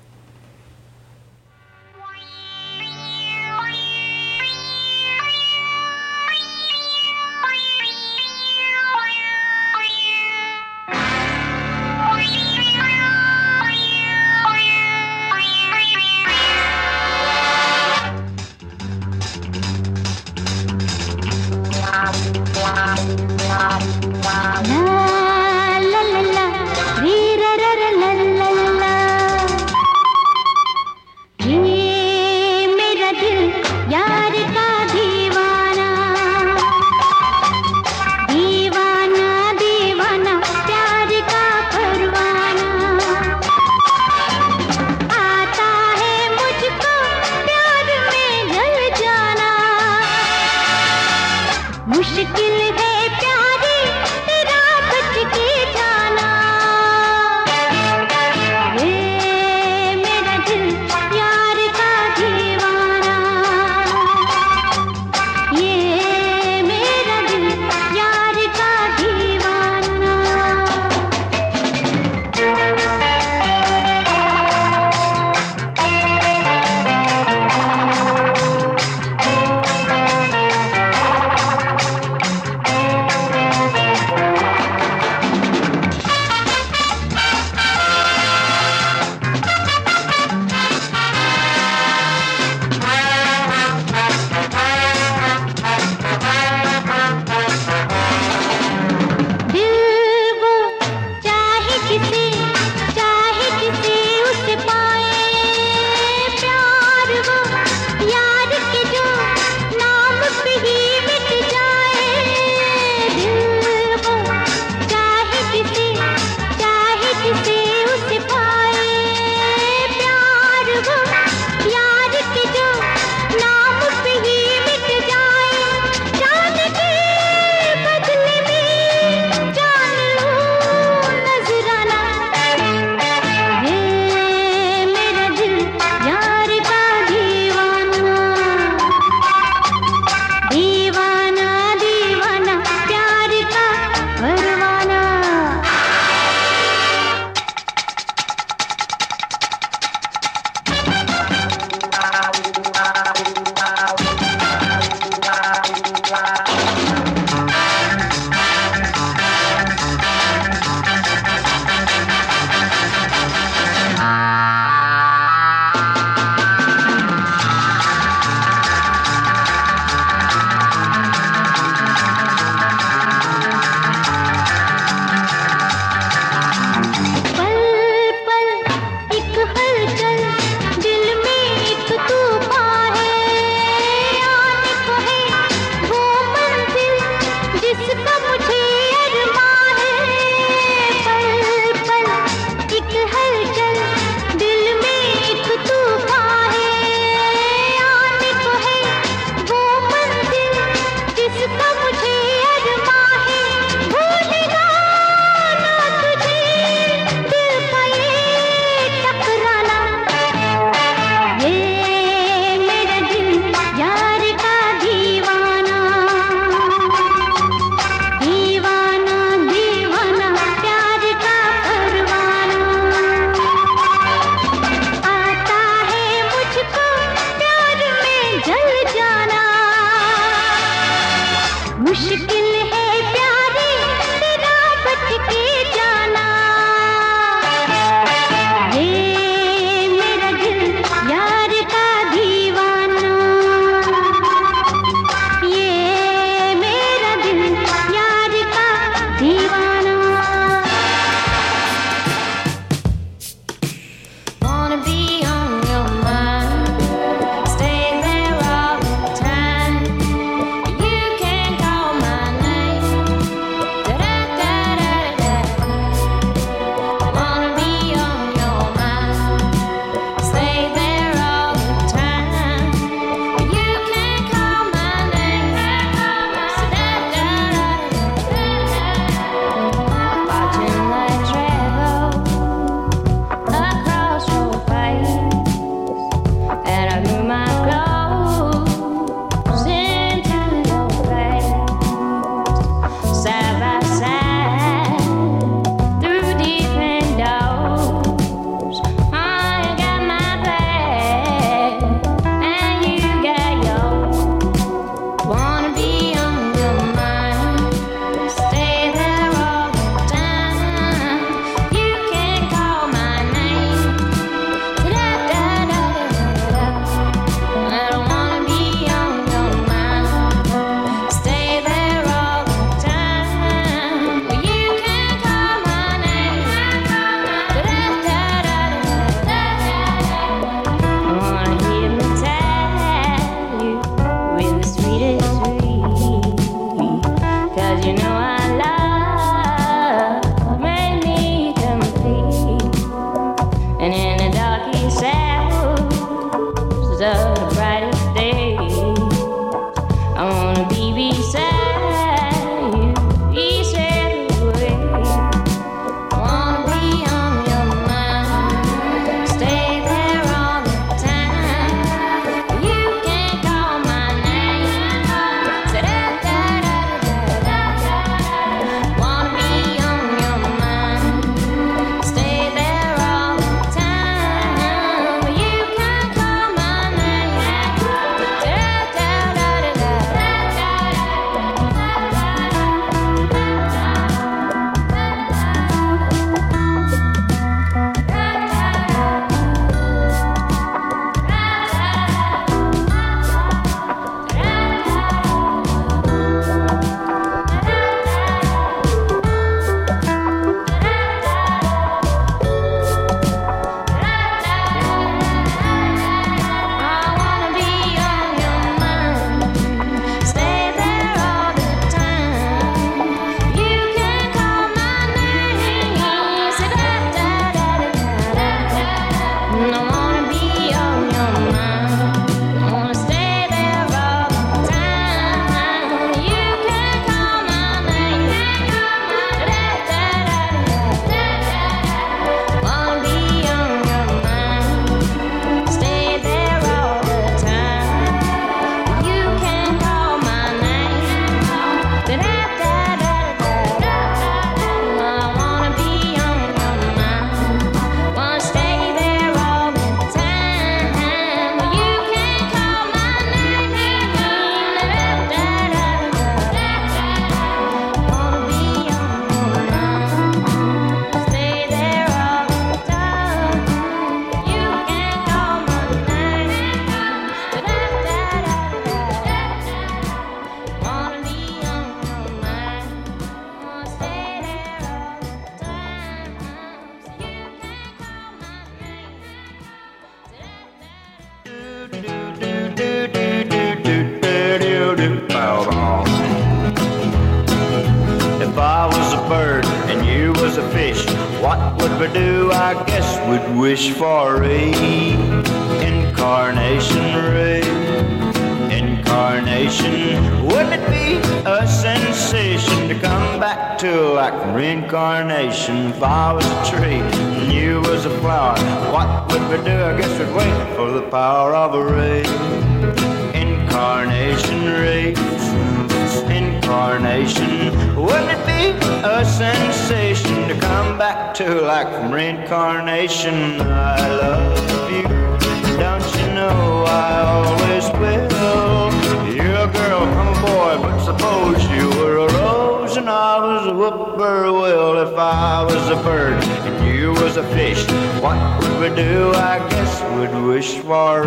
[538.97, 539.31] Do?
[539.35, 541.23] I guess we'd wish for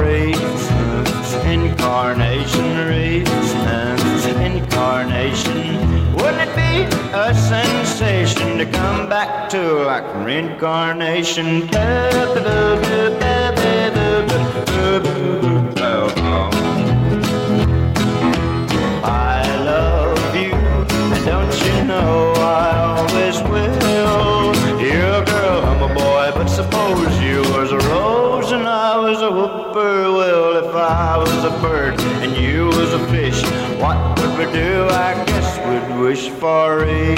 [1.46, 2.66] reincarnation,
[4.26, 5.58] reincarnation.
[6.16, 6.84] Wouldn't it be
[7.16, 11.70] a sensation to come back to like reincarnation?
[11.76, 13.49] I
[34.54, 34.86] do?
[34.90, 37.16] I guess we'd wish for a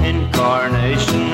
[0.00, 1.30] reincarnation,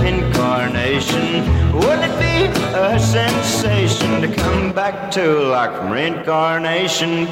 [0.00, 1.44] reincarnation.
[1.72, 7.26] Wouldn't it be a sensation to come back to like reincarnation?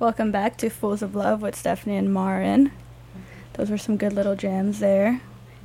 [0.00, 2.72] Welcome back to Fools of Love with Stephanie and Maren.
[3.54, 5.20] Those were some good little jams there.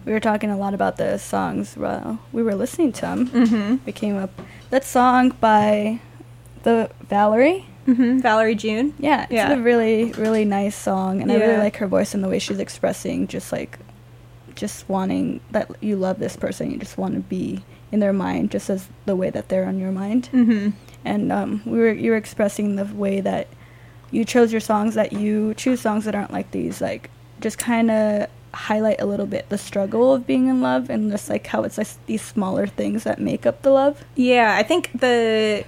[0.09, 3.27] We were talking a lot about the songs while we were listening to them.
[3.27, 3.75] Mm-hmm.
[3.85, 4.31] We came up
[4.71, 5.99] that song by
[6.63, 7.67] the Valerie.
[7.85, 8.95] hmm Valerie June.
[8.97, 9.53] Yeah, it's Yeah.
[9.53, 12.57] a really really nice song, and I really like her voice and the way she's
[12.57, 13.77] expressing just like
[14.55, 18.49] just wanting that you love this person, you just want to be in their mind,
[18.49, 20.69] just as the way that they're on your mind hmm
[21.05, 23.45] and um, we were you were expressing the way that
[24.09, 27.91] you chose your songs that you choose songs that aren't like these like just kind
[27.91, 31.63] of highlight a little bit the struggle of being in love and just like how
[31.63, 35.63] it's like these smaller things that make up the love Yeah, I think the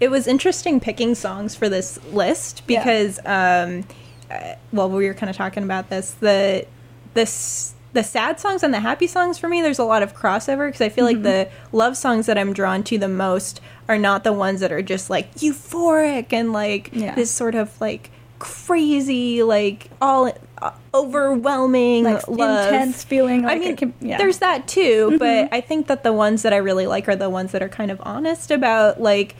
[0.00, 2.80] it was interesting picking songs for this list Yeah.
[2.80, 3.84] because um
[4.30, 6.66] uh, well we were kind of talking about this the
[7.14, 10.66] this the sad songs and the happy songs for me there's a lot of crossover
[10.66, 14.24] because I feel like the love songs that I'm drawn to the most are not
[14.24, 17.14] the ones that are just like euphoric and like Yeah.
[17.14, 23.58] this sort of like crazy like all uh, overwhelming like love intense feeling like I
[23.58, 24.16] mean, can, yeah.
[24.16, 27.28] there's that too, but I think that the ones that I really like are the
[27.28, 29.34] ones that are kind of honest about like,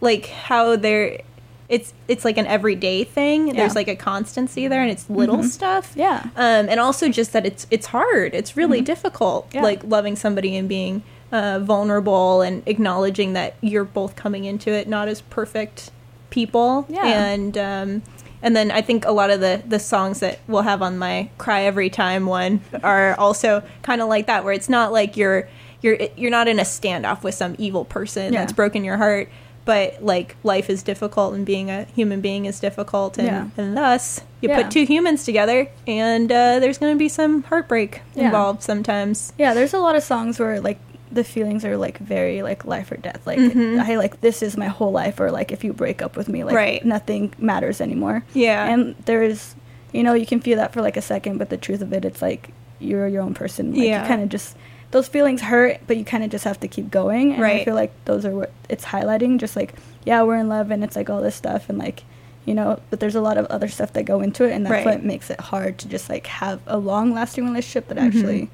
[0.00, 1.20] like how they're.
[1.68, 3.46] It's it's like an everyday thing.
[3.46, 3.66] There's Yeah.
[3.68, 3.76] Mm-hmm.
[3.76, 5.94] like a constancy there, and it's little stuff.
[5.96, 6.26] Yeah.
[6.36, 8.34] Um, and also just that it's it's hard.
[8.34, 9.46] It's really difficult.
[9.46, 9.56] Mm-hmm.
[9.56, 9.62] Yeah.
[9.62, 14.86] Like loving somebody and being uh, vulnerable and acknowledging that you're both coming into it
[14.86, 15.90] not as perfect
[16.28, 16.84] people.
[16.90, 17.06] Yeah.
[17.06, 18.02] And um,
[18.42, 21.28] and then I think a lot of the the songs that we'll have on my
[21.38, 25.48] cry every time one are also kind of like that, where it's not like you're
[25.80, 28.40] you're you're not in a standoff with some evil person Yeah.
[28.40, 29.28] that's broken your heart.
[29.64, 33.46] But like life is difficult and being a human being is difficult, and, Yeah.
[33.56, 34.60] and thus you Yeah.
[34.62, 39.32] put two humans together, and uh, there's going to be some heartbreak involved sometimes.
[39.38, 40.78] yeah there's a lot of songs where like
[41.12, 43.78] the feelings are like very like life or death like Mhm.
[43.80, 46.42] i like this is my whole life or like if you break up with me
[46.44, 46.84] like Right.
[46.84, 48.66] nothing matters anymore Yeah.
[48.66, 49.54] and there's
[49.92, 52.04] you know you can feel that for like a second but the truth of it
[52.04, 52.50] it's like
[52.80, 54.02] you're your own person like Yeah.
[54.02, 54.56] you kind of just
[54.90, 57.74] those feelings hurt but you kind of just have to keep going and i feel
[57.74, 61.08] like those are what it's highlighting just like yeah we're in love and it's like
[61.10, 62.04] all this stuff and like
[62.44, 64.72] you know but there's a lot of other stuff that go into it and that's
[64.72, 64.86] Right.
[64.86, 68.06] what makes it hard to just like have a long lasting relationship that Mhm.
[68.06, 68.50] actually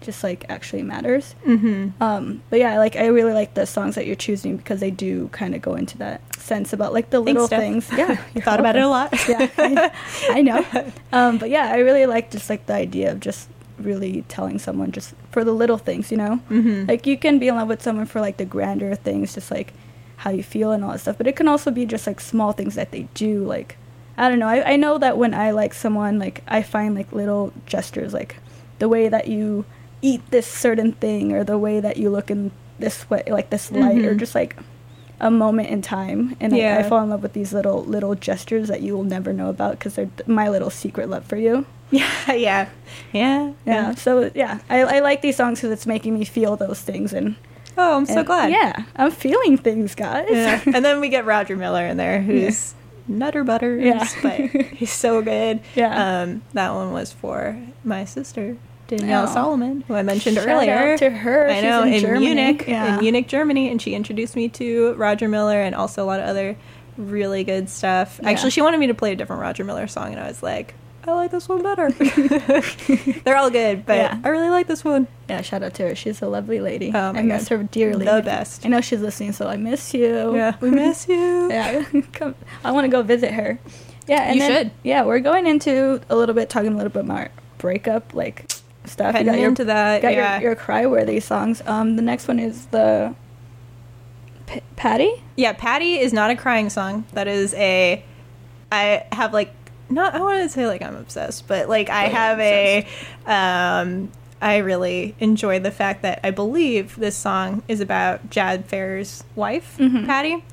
[0.00, 2.02] just like actually matters Mm-hmm.
[2.02, 5.28] um, but yeah, like I really like the songs that you're choosing because they do
[5.28, 7.60] kind of go into that sense about like the little Steph.
[7.60, 7.88] things.
[7.96, 9.12] Yeah, you're Thought about it a lot.
[9.28, 9.90] yeah, I,
[10.30, 10.64] I know.
[11.12, 13.48] Um, but yeah, I really like just like the idea of just
[13.78, 16.40] really telling someone just for the little things, you know.
[16.50, 16.86] Mhm.
[16.88, 19.72] Like you can be in love with someone for like the grander things, just like
[20.18, 21.16] how you feel and all that stuff.
[21.18, 23.42] But it can also be just like small things that they do.
[23.44, 23.76] Like
[24.16, 24.48] I don't know.
[24.48, 28.36] I, I know that when I like someone, like I find like little gestures, like
[28.78, 29.64] the way that you
[30.02, 33.70] eat this certain thing, or the way that you look in this way, like this
[33.70, 34.18] light, or Mhm.
[34.18, 34.56] just like
[35.20, 36.34] a moment in time.
[36.40, 39.32] And I, I fall in love with these little little gestures that you will never
[39.32, 41.66] know about because they're th- my little secret love for you.
[41.92, 42.68] Yeah, yeah,
[43.12, 43.94] yeah, Yeah.
[43.96, 47.34] So yeah, I, I like these songs because it's making me feel those things and
[47.76, 48.50] Oh, I'm so glad.
[48.52, 50.28] Yeah, I'm feeling things, guys.
[50.30, 50.60] Yeah.
[50.72, 52.74] and then we get Roger Miller in there, who's
[53.08, 54.06] nutter butters, Yeah.
[54.22, 54.38] but
[54.78, 55.60] he's so good.
[55.74, 56.22] Yeah.
[56.22, 58.56] Um, that one was for my sister
[58.96, 59.32] Danielle Oh.
[59.32, 60.92] Salomon, who I mentioned Shout earlier.
[60.92, 61.48] out to her.
[61.48, 62.26] I She's know in in, Germany.
[62.34, 62.94] Munich, Yeah.
[62.94, 66.26] in Munich, Germany, and she introduced me to Roger Miller and also a lot of
[66.26, 66.56] other
[66.96, 68.18] really good stuff.
[68.22, 68.30] Yeah.
[68.30, 70.74] Actually, she wanted me to play a different Roger Miller song, and I was like.
[71.08, 71.90] I like this one better.
[73.24, 74.18] They're all good, but Yeah.
[74.22, 75.08] I really like this one.
[75.30, 75.94] Yeah, shout out to her.
[75.94, 76.92] She's a lovely lady.
[76.94, 77.56] Oh I miss God.
[77.56, 78.04] her dearly.
[78.04, 78.66] The best.
[78.66, 80.34] I know she's listening, so I miss you.
[80.36, 81.48] Yeah, we miss you.
[81.50, 82.34] yeah, come.
[82.62, 83.58] I want to go visit her.
[84.08, 84.70] Yeah, and You then- should.
[84.82, 88.50] Yeah, we're going into a little bit, talking a little bit more breakup like
[88.90, 89.14] stuff.
[89.14, 90.34] Heading into that, got yeah.
[90.40, 91.62] your, your cry worthy songs.
[91.66, 93.14] Um, the next one is the
[94.46, 95.12] P- Patty.
[95.36, 97.04] Yeah, Patty is not a crying song.
[97.12, 98.02] That is a.
[98.72, 99.54] I have like
[99.88, 100.14] not.
[100.14, 102.86] I want to say like I'm obsessed, but like I have a.
[103.26, 104.10] Um,
[104.42, 109.76] I really enjoy the fact that I believe this song is about Jad Fair's wife,
[109.78, 110.06] Mm-hmm.
[110.06, 110.44] Patty.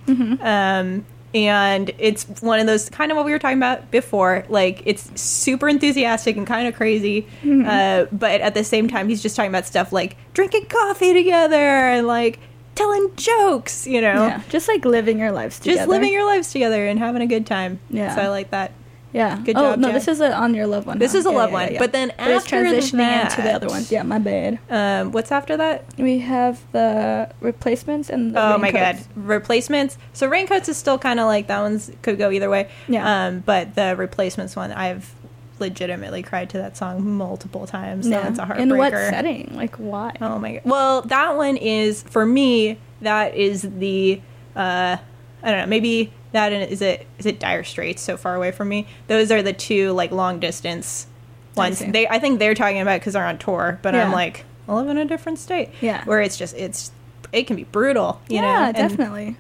[0.41, 1.05] Um,
[1.35, 4.45] and it's one of those kind of what we were talking about before.
[4.49, 7.67] Like it's super enthusiastic and kind of crazy, Mm-hmm.
[7.67, 11.55] uh, but at the same time, he's just talking about stuff like drinking coffee together
[11.55, 12.39] and like
[12.75, 13.85] telling jokes.
[13.87, 15.77] You know, Yeah, just like living your lives together.
[15.77, 17.79] just living your lives together and having a good time.
[17.89, 18.15] Yeah.
[18.15, 18.71] So I like that.
[19.17, 19.39] Yeah.
[19.43, 20.99] Good oh, job, no, this is a on your loved one.
[20.99, 21.17] This huh?
[21.19, 21.73] is a Yeah, love yeah, one.
[21.73, 21.79] yeah.
[21.79, 23.91] But then But after transitioning into the other ones.
[23.91, 24.59] Yeah, my bad.
[24.69, 25.85] Um, what's after that?
[25.97, 29.97] We have the replacements and the Oh my god, replacements.
[30.13, 32.69] So raincoats is still kind of like that one's could go either way.
[32.87, 33.27] Yeah.
[33.27, 35.13] Um, but the replacements one, I've
[35.59, 38.05] legitimately cried to that song multiple times.
[38.05, 38.27] So Yeah.
[38.29, 38.59] it's a heartbreaker.
[38.59, 39.51] In what setting?
[39.55, 40.15] Like why?
[40.21, 40.61] Oh my god.
[40.65, 42.77] Well, that one is for me.
[43.01, 44.21] That is the
[44.55, 44.97] uh,
[45.43, 45.65] I don't know.
[45.67, 48.01] Maybe that and is it is it Dire Straits?
[48.01, 48.87] So far away from me.
[49.07, 51.07] Those are the two like long distance
[51.55, 51.79] ones.
[51.79, 51.91] see.
[51.91, 53.79] They I think they're talking about because they're on tour.
[53.81, 55.69] But I'm like, I live in a different state.
[55.81, 56.03] Yeah.
[56.05, 56.91] Where it's just it's
[57.31, 58.21] it can be brutal.
[58.29, 58.63] You yeah, know.
[58.65, 59.37] And- definitely.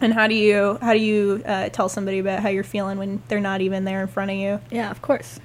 [0.00, 3.20] And how do you how do you uh, tell somebody about how you're feeling when
[3.28, 4.60] they're not even there in front of you?
[4.70, 5.40] Yeah, of course.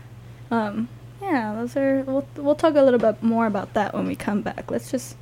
[0.52, 0.90] Um,
[1.22, 2.04] yeah, those are.
[2.04, 4.70] We'll we'll talk a little bit more about that when we come back.
[4.70, 5.16] Let's just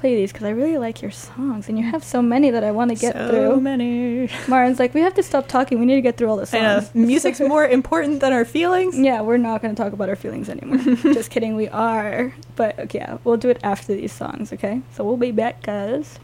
[0.00, 2.70] play these because I really like your songs, and you have so many that I
[2.70, 3.50] want to get so through.
[3.50, 4.30] So many.
[4.48, 5.78] Martin's like, we have to stop talking.
[5.78, 6.94] We need to get through all the I know songs.
[6.94, 8.98] music's more important than our feelings.
[8.98, 10.78] Yeah, we're not going to talk about our feelings anymore.
[11.14, 12.34] Just kidding, we are.
[12.56, 14.80] But okay, yeah, we'll do it after these songs, okay?
[14.94, 16.18] So we'll be back, guys.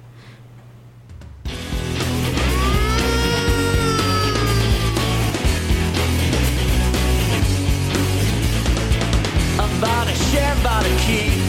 [9.79, 11.46] about a share, about a key.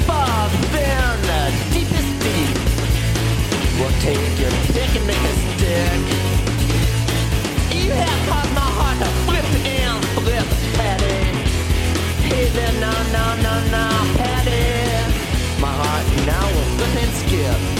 [0.00, 1.40] Deeper than the
[1.74, 2.56] deepest deep.
[3.78, 6.00] We'll take your pick and make a stick.
[7.76, 10.46] You have caused my heart to flip and flip,
[10.76, 11.20] Patty.
[12.28, 15.60] Hey there, no, no, no, no, Patty.
[15.60, 17.79] My heart now will flip and skip.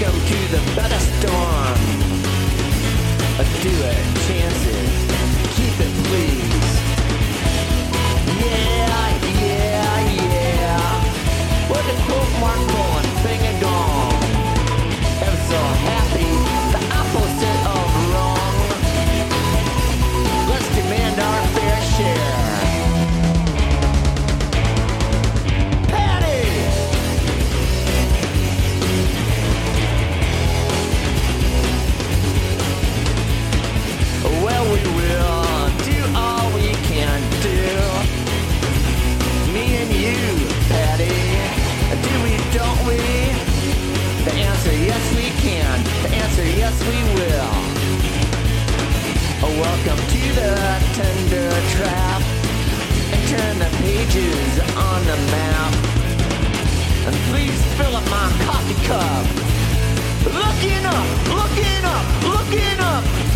[0.00, 1.76] Welcome to the better storm.
[3.62, 4.09] Do it,
[50.34, 50.54] the
[50.94, 52.22] tender trap.
[53.12, 55.72] And turn the pages on the map.
[57.06, 59.24] And please fill up my coffee cup.
[60.24, 63.29] Looking up, looking up, looking up.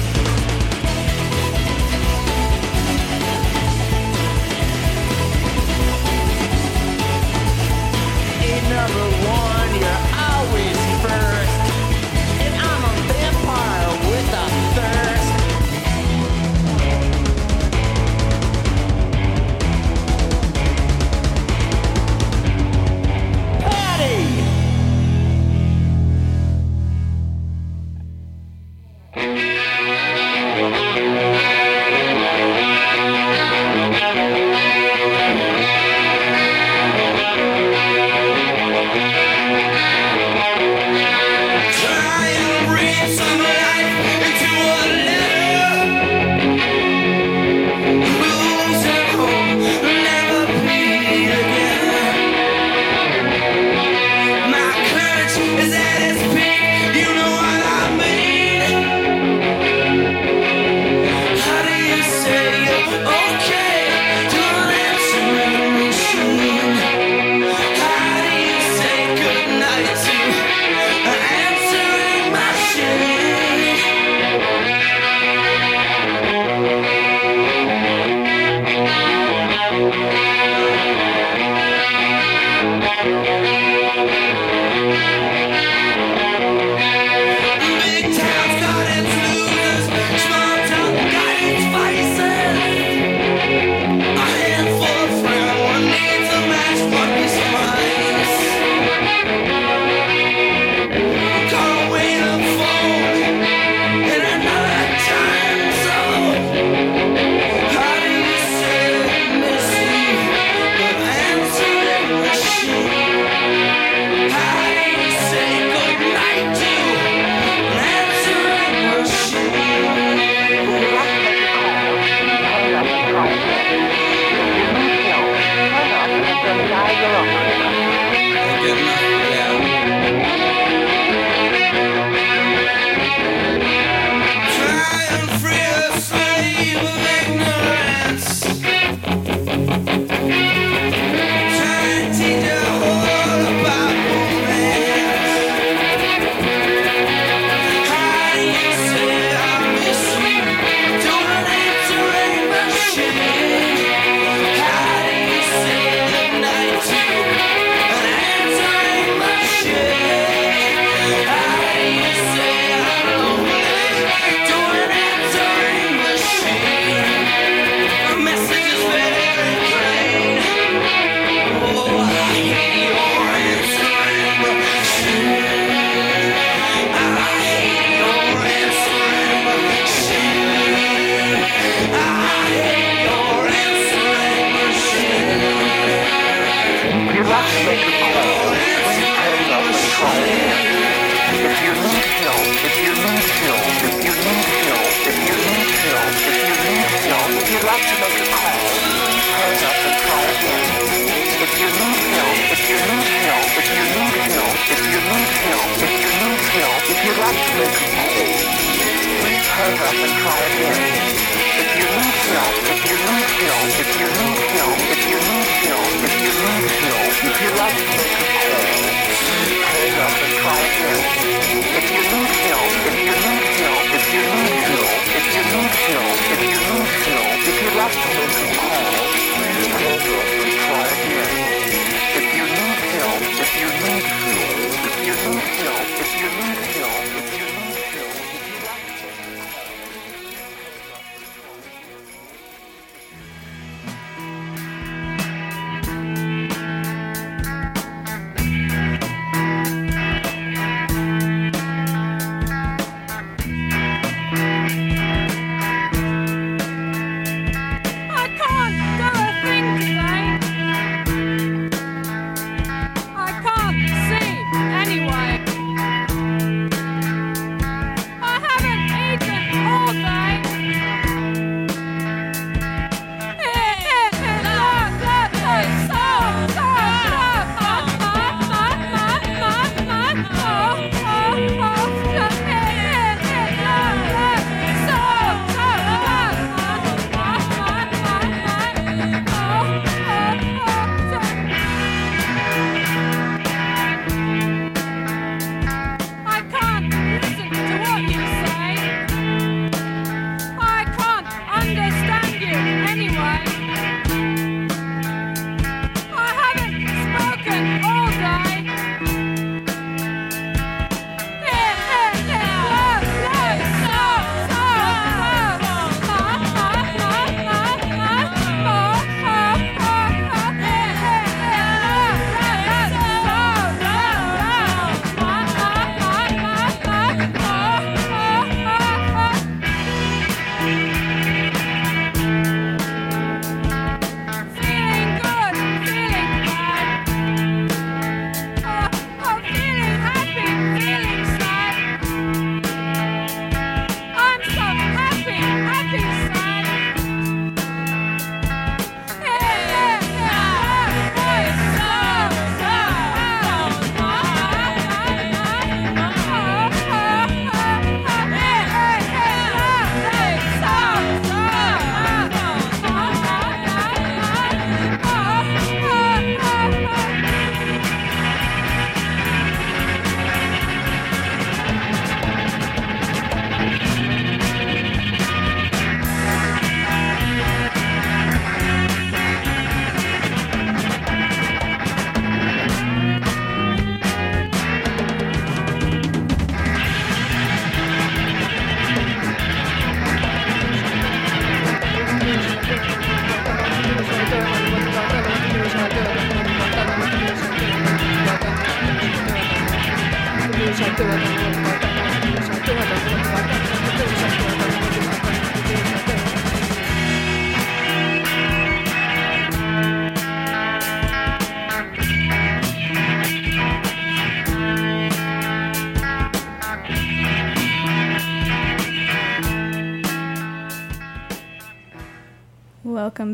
[227.97, 228.44] If you'd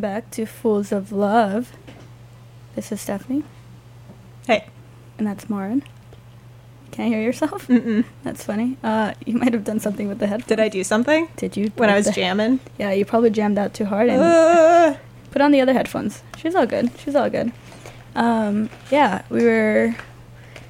[0.00, 1.72] Welcome back to Fools of Love.
[2.74, 3.42] This is Stephanie,
[4.46, 4.64] Hey.
[5.18, 5.82] and that's Maren.
[6.90, 7.66] Can't hear yourself?
[7.68, 8.06] Mm-mm.
[8.22, 8.78] That's funny.
[8.82, 10.48] Uh, you might have done something with the headphones.
[10.48, 11.28] Did I do something?
[11.36, 11.70] Did you?
[11.76, 12.60] When I was jamming?
[12.78, 14.96] Yeah, you probably jammed out too hard and Uh,
[15.32, 16.22] put on the other headphones.
[16.38, 16.90] She's all good.
[16.98, 17.52] She's all good.
[18.14, 19.94] Um, yeah, we were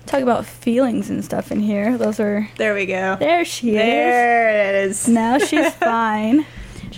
[0.07, 1.97] talking about feelings and stuff in here.
[1.97, 2.49] Those were.
[2.57, 3.15] there we go.
[3.21, 3.77] There she is.
[3.77, 5.07] There it is.
[5.07, 6.45] Now she's fine.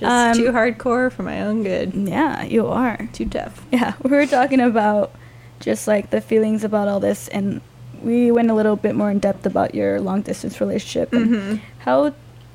[0.02, 1.94] Just Um, too hardcore for my own good.
[1.94, 2.98] Yeah, you are.
[3.12, 3.64] Too tough.
[3.70, 5.12] Yeah, we were talking about
[5.60, 7.60] just like the feelings about all this, and
[8.02, 11.60] we went a little bit more in depth about your long distance relationship and Mhm.
[11.86, 12.12] how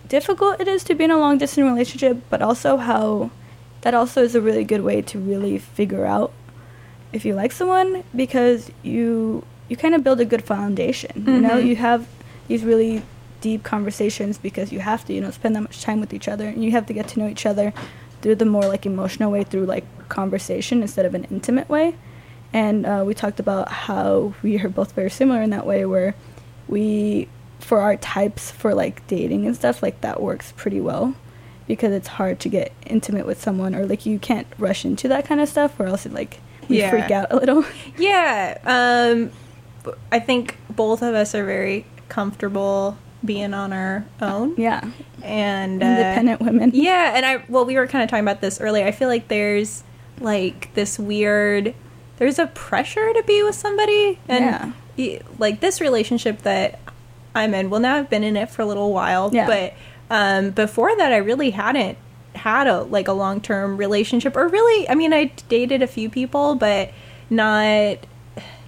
[0.09, 3.29] difficult it is to be in a long distance relationship, but also how
[3.81, 6.31] that also is a really good way to really figure out
[7.13, 11.11] if you like someone because you you kind of build a good foundation.
[11.27, 11.65] You know, Mhm.
[11.67, 12.07] you have
[12.47, 13.03] these really
[13.41, 16.47] deep conversations because you have to, you know, spend that much time with each other
[16.47, 17.73] and you have to get to know each other
[18.21, 21.95] through the more like emotional way through like conversation instead of an intimate way.
[22.53, 26.15] And uh, we talked about how we are both very similar in that way where
[26.67, 27.27] we
[27.59, 31.15] for our types for like dating and stuff like that works pretty well
[31.67, 35.25] because it's hard to get intimate with someone or like you can't rush into that
[35.25, 36.39] kind of stuff or else it like
[36.69, 36.89] we Yeah.
[36.89, 37.65] freak out a little.
[37.97, 39.31] Yeah, um,
[40.11, 44.55] I think both of us are very comfortable being on our own.
[44.57, 44.81] yeah.
[45.23, 46.71] and uh, Independent women.
[46.75, 48.85] Yeah, and I well, we were kind of talking about this earlier.
[48.85, 49.83] I feel like there's
[50.19, 51.73] like this weird,
[52.17, 55.19] there's a pressure to be with somebody, and Yeah.
[55.39, 56.79] like this relationship that
[57.35, 57.69] I'm in.
[57.69, 59.45] Well, now I've been in it for a little while, Yeah.
[59.47, 59.73] but
[60.09, 61.97] um, before that, I really hadn't
[62.35, 66.09] had a like a long term relationship, or really, I mean, I dated a few
[66.09, 66.91] people, but
[67.29, 67.97] not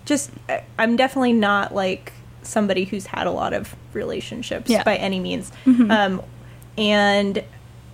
[0.05, 0.31] just.
[0.77, 4.83] I'm definitely not like somebody who's had a lot of relationships Yeah.
[4.83, 5.51] by any means.
[5.67, 6.21] Um,
[6.77, 7.43] and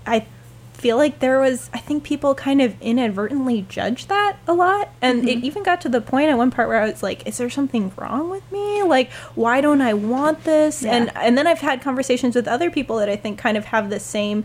[0.05, 0.25] I
[0.73, 5.19] feel like there was I think people kind of inadvertently judge that a lot and
[5.21, 5.27] Mm-hmm.
[5.29, 7.49] it even got to the point at one part where I was like is there
[7.49, 10.95] something wrong with me like why don't I want this Yeah.
[10.95, 13.89] and and then I've had conversations with other people that I think kind of have
[13.89, 14.43] the same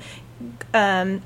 [0.73, 1.23] um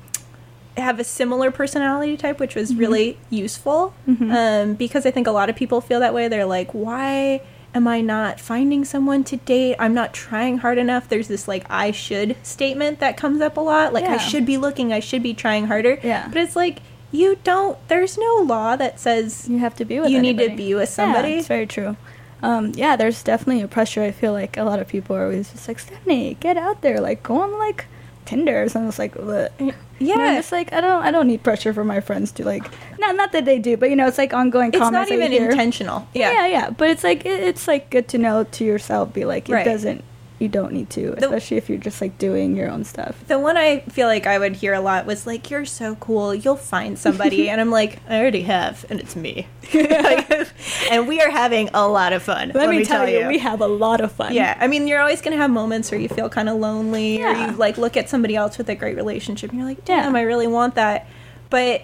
[0.75, 2.59] have a similar personality type which Mm-hmm.
[2.61, 6.45] was really useful um because I think a lot of people feel that way they're
[6.45, 7.41] like why
[7.75, 9.75] am I not finding someone to date?
[9.77, 11.09] I'm not trying hard enough.
[11.09, 13.93] There's this like I should statement that comes up a lot.
[13.93, 15.99] Like I should be looking, I should be trying harder.
[16.01, 16.27] Yeah.
[16.27, 16.79] But it's like
[17.11, 20.55] you don't there's no law that says You have to be with You need to
[20.55, 21.29] be with somebody.
[21.29, 21.97] Yeah, it's very true.
[22.41, 24.03] Um, yeah, there's definitely a pressure.
[24.03, 26.99] I feel like a lot of people are always just like, Stephanie, get out there,
[27.01, 27.85] like go on like
[28.25, 28.89] Tinder or something.
[28.89, 29.73] It's like, Ugh.
[29.99, 30.35] Yeah.
[30.35, 32.63] Just like, I don't, I don't need pressure from my friends to like,
[32.99, 35.09] not, not that they do, but you know, it's like ongoing it's comments.
[35.09, 36.07] not even intentional.
[36.13, 36.31] Yeah.
[36.31, 36.47] Yeah.
[36.47, 39.13] yeah, But it's like, it, it's like good to know to yourself.
[39.13, 39.65] Be like, it Right.
[39.65, 40.03] doesn't,
[40.39, 43.25] you don't need to, The- especially if you're just like doing your own stuff.
[43.27, 46.35] The one I feel like I would hear a lot was like, "You're so cool,
[46.35, 50.29] you'll find somebody," and I'm like, "I already have, and it's me." Like,
[50.91, 52.51] and we are having a lot of fun.
[52.53, 54.33] Let, me tell, you, we have a lot of fun.
[54.33, 57.31] Yeah, I mean, you're always gonna have moments where you feel kind of lonely, or
[57.31, 60.03] you like look at somebody else with a great relationship, and you're like, Yeah.
[60.03, 61.07] "Damn, I really want that."
[61.49, 61.83] But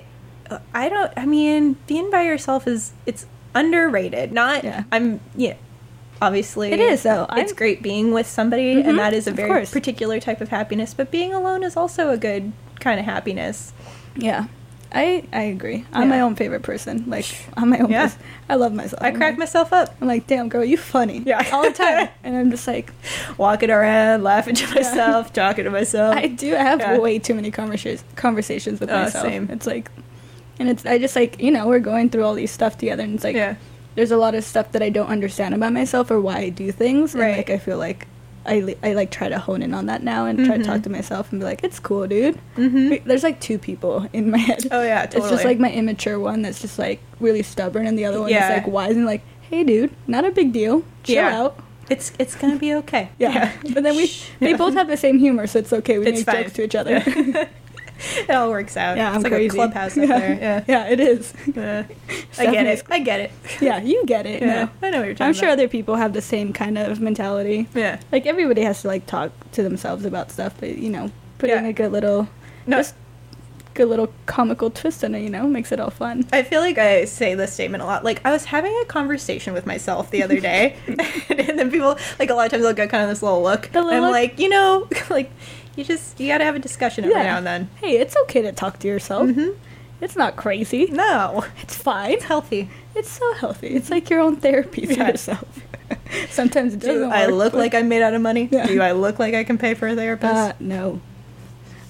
[0.49, 1.11] uh, I don't.
[1.15, 3.26] I mean, being by yourself is it's
[3.56, 4.34] underrated.
[4.34, 4.64] Not.
[4.65, 4.84] Yeah.
[4.91, 5.22] I'm.
[5.36, 5.56] Yeah.
[6.22, 7.23] Obviously, It is, though.
[7.31, 10.49] It's I'm- great being with somebody, Mhm, and that is a very particular type of
[10.49, 10.93] happiness.
[10.93, 13.73] But being alone is also a good kind of happiness.
[14.15, 14.45] Yeah.
[14.93, 15.85] I, I agree.
[15.93, 17.06] I'm my own favorite person.
[17.07, 17.26] Like
[17.56, 17.89] I'm my own.
[17.89, 18.03] Yeah.
[18.07, 18.19] person.
[18.49, 19.02] I love myself.
[19.02, 21.23] I I'm crack like, myself up, I'm like, damn girl, you funny.
[21.26, 21.48] Yeah.
[21.53, 22.10] all the time.
[22.26, 22.91] and I'm just like,
[23.38, 26.18] walking around, laughing to myself, talking to myself.
[26.18, 26.98] I do have Yeah.
[26.99, 29.26] way too many conversations conversations with Oh, myself.
[29.26, 29.48] same.
[29.49, 29.89] It's like,
[30.60, 33.15] and it's I just like you know we're going through all these stuff together, and
[33.15, 33.56] it's like yeah,
[33.96, 36.72] there's a lot of stuff that I don't understand about myself or why I do
[36.72, 37.14] things.
[37.14, 37.38] And Right.
[37.38, 38.08] like I feel like
[38.46, 40.90] I, I like try to hone in on that now and try to talk to
[40.90, 42.40] myself and be like, it's cool, dude.
[42.58, 43.04] Mhm.
[43.04, 44.66] There's like two people in my head.
[44.72, 45.22] Oh, yeah, totally.
[45.24, 48.30] It's just like my immature one that's just like really stubborn, and the other one
[48.32, 48.50] Yeah.
[48.50, 50.84] is like wise and like, hey, dude, not a big deal.
[51.04, 51.40] Chill Yeah.
[51.42, 51.60] out.
[51.90, 53.10] it's it's gonna be okay.
[53.20, 53.52] Yeah.
[53.74, 54.10] but then we
[54.40, 56.00] they both have the same humor, so it's okay.
[56.00, 56.44] We It's make fine.
[56.44, 57.04] jokes to each other.
[58.18, 58.98] it all works out.
[58.98, 59.48] Yeah, it's I'm like crazy.
[59.48, 60.03] a clubhouse yeah.
[60.03, 60.32] up there.
[60.41, 60.64] Yeah.
[60.68, 61.34] yeah, it is.
[61.56, 61.84] Uh,
[62.38, 62.84] I get it.
[62.90, 63.32] I get it.
[63.60, 64.41] Yeah, you get it.
[64.41, 64.88] Yeah, no.
[64.88, 67.68] I know what you're talking I'm sure other people have the same kind of mentality.
[67.76, 67.99] Yeah.
[68.11, 71.69] Like everybody has to like talk to themselves about stuff, but you know, putting Yeah.
[71.69, 72.28] a good little,
[72.68, 72.78] No.
[72.78, 72.95] just
[73.73, 76.28] good little comical twist in it, you know, makes it all fun.
[76.34, 78.03] I feel like I say this statement a lot.
[78.03, 80.99] Like I was having a conversation with myself the other day, and
[81.57, 83.69] then people like a lot of times they'll get kind of this little look.
[83.72, 84.11] The little I'm look?
[84.11, 85.32] like, you know, like
[85.76, 87.69] you just you got to have a discussion every now and then.
[87.76, 89.27] Hey, it's okay to talk to yourself.
[89.27, 89.56] Mhm.
[90.02, 90.88] It's not crazy.
[90.88, 92.11] No, It's fine.
[92.11, 92.69] it's healthy.
[92.95, 93.68] It's so healthy.
[93.68, 95.10] It's like your own therapy for Yeah.
[95.10, 95.45] yourself.
[96.30, 97.11] Sometimes it Do doesn't.
[97.11, 98.49] I work, look but- like I'm made out of money?
[98.52, 98.65] Yeah.
[98.68, 100.34] Do I look like I can pay for a therapist?
[100.34, 100.99] Uh, no.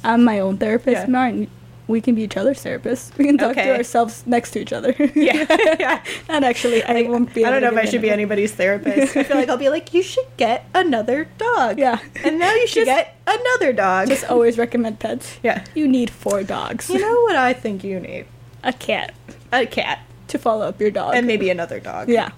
[0.03, 1.07] I'm my own therapist.
[1.07, 1.45] Yeah.
[1.91, 3.15] We can be each other's therapists.
[3.17, 3.65] We can talk Okay.
[3.65, 4.95] to ourselves next to each other.
[5.15, 5.45] yeah,
[5.79, 6.03] yeah.
[6.29, 7.45] and actually, I Like, won't be.
[7.45, 9.15] I don't know if I should be anybody's therapist.
[9.21, 11.77] I feel like I'll be like, you should get another dog.
[11.77, 11.99] Yeah.
[12.23, 14.07] And now you should Just- get another dog.
[14.07, 15.37] Just always recommend pets.
[15.43, 15.63] yeah.
[15.75, 16.89] You need four dogs.
[16.89, 18.25] You know what I think you need?
[18.63, 19.13] a cat
[19.51, 19.99] A cat.
[20.27, 21.15] to follow up your dog.
[21.15, 22.09] And maybe another dog.
[22.09, 22.29] yeah.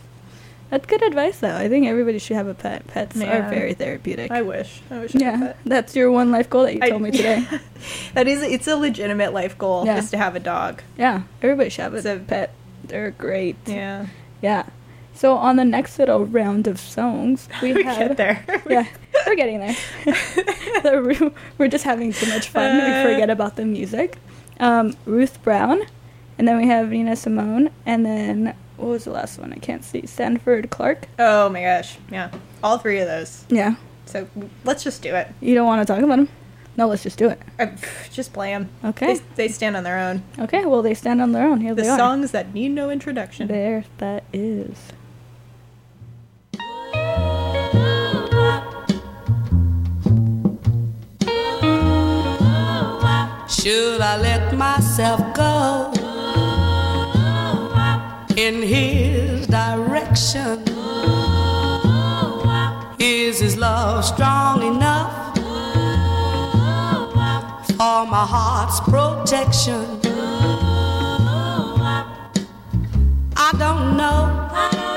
[0.74, 1.56] That's good advice, though.
[1.56, 2.88] I think everybody should have a pet.
[2.88, 3.46] Pets Yeah.
[3.46, 4.32] are very therapeutic.
[4.32, 4.82] I wish.
[4.90, 5.58] I wish I had a yeah, pet.
[5.68, 7.46] that's your one life goal that you I- told me today.
[8.16, 10.00] that is it's a legitimate life goal Yeah.
[10.00, 10.82] is to have a dog.
[10.98, 12.56] yeah, everybody should have a So- pet.
[12.86, 13.56] They're great.
[13.68, 14.08] Yeah.
[14.42, 14.64] Yeah.
[15.14, 18.44] So on the next little round of songs, we, We have get there.
[18.68, 18.88] yeah,
[19.28, 19.76] we're getting there.
[20.82, 22.72] The we're just having too much fun.
[22.82, 23.04] Uh.
[23.06, 24.18] we forget about the music.
[24.60, 25.84] Um, Ruth Brown,
[26.40, 29.54] and then we have Nina Simone, and then what was the last one?
[29.54, 30.06] I can't see.
[30.06, 31.08] Sanford Clark.
[31.20, 31.98] Oh my gosh.
[32.12, 32.32] Yeah.
[32.64, 33.46] All three of those.
[33.50, 33.76] Yeah.
[34.06, 34.28] So
[34.64, 35.28] let's just do it.
[35.42, 36.30] You don't want to talk about them?
[36.76, 37.40] No, let's just do it.
[37.60, 37.68] Uh,
[38.12, 38.70] just play them.
[38.84, 39.14] Okay.
[39.14, 40.24] They, they, stand on their own.
[40.40, 41.62] Okay, well, they stand on their own.
[41.62, 41.98] Here the they are.
[41.98, 43.48] The songs that need no introduction.
[43.48, 44.78] There, that is.
[53.48, 55.94] Should I let myself go?
[58.38, 60.64] in his direction.
[60.70, 62.96] Ooh, wow.
[63.00, 65.42] Is his love strong enough Ooh,
[67.16, 67.62] wow.
[67.78, 70.00] for my heart's protection?
[70.06, 70.10] Ooh,
[71.80, 72.32] wow.
[73.36, 74.50] I don't know.
[74.52, 74.93] I don't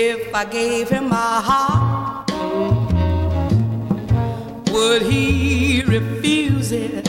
[0.00, 2.30] If I gave him my heart,
[4.70, 7.08] would he refuse it?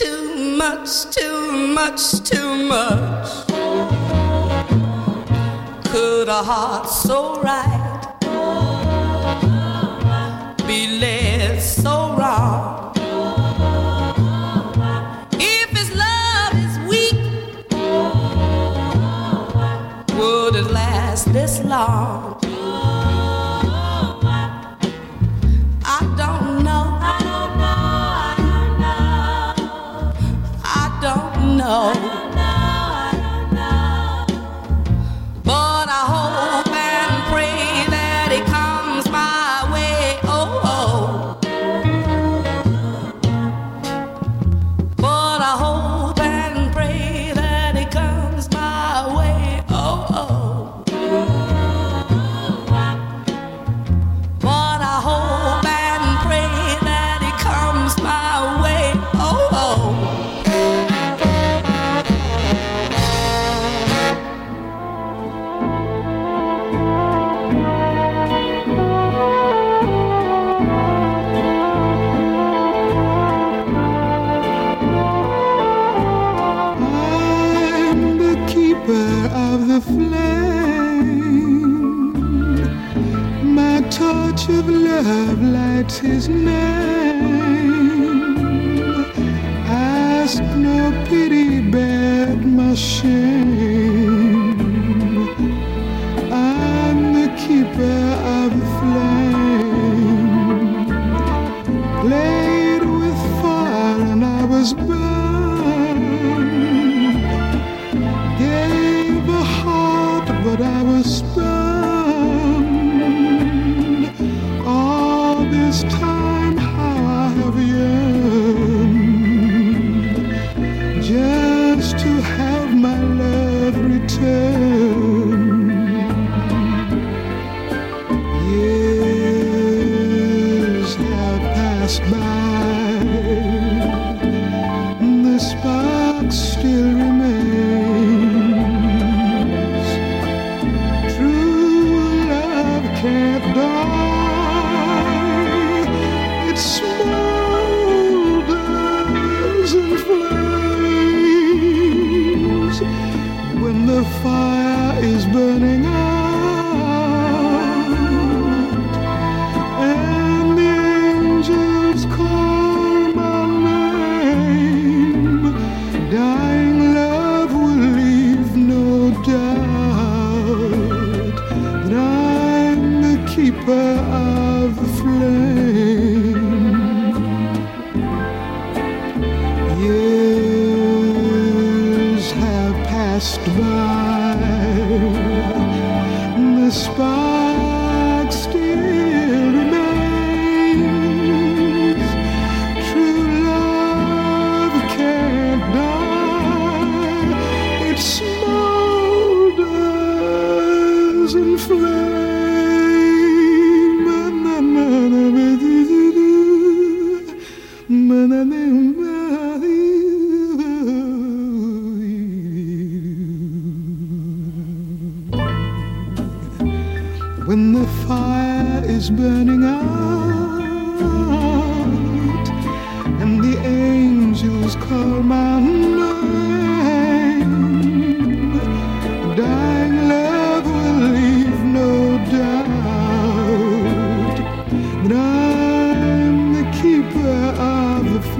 [0.00, 3.46] too much, too much, too much.
[5.90, 7.89] Could a heart so right?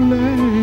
[0.09, 0.60] Of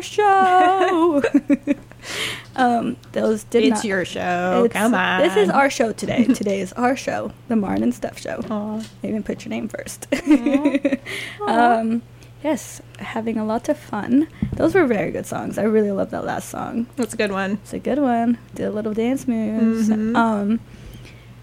[0.00, 1.22] our show.
[2.56, 3.84] um, those did it's not.
[3.84, 4.64] your show.
[4.64, 5.20] It's- Come on.
[5.20, 6.24] This is our show today.
[6.34, 8.42] today is our show, the Maren and Steph show.
[8.50, 8.82] Aw.
[9.02, 10.06] Even put your name first.
[11.46, 12.02] um,
[12.42, 14.26] yes, having a lot of fun.
[14.54, 15.58] Those were very good songs.
[15.58, 16.86] I really love that last song.
[16.96, 17.52] That's a good one.
[17.62, 18.38] It's a good one.
[18.54, 19.88] Did a little dance moves.
[19.90, 20.16] Mhm.
[20.16, 20.60] Um,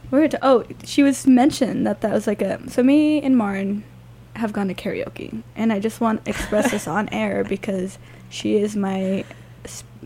[0.10, 3.38] we were to, oh, she was mentioned that that was like a so me and
[3.38, 3.84] Maren
[4.38, 7.98] have gone to karaoke, and I just want to express this on air because
[8.30, 9.24] she is my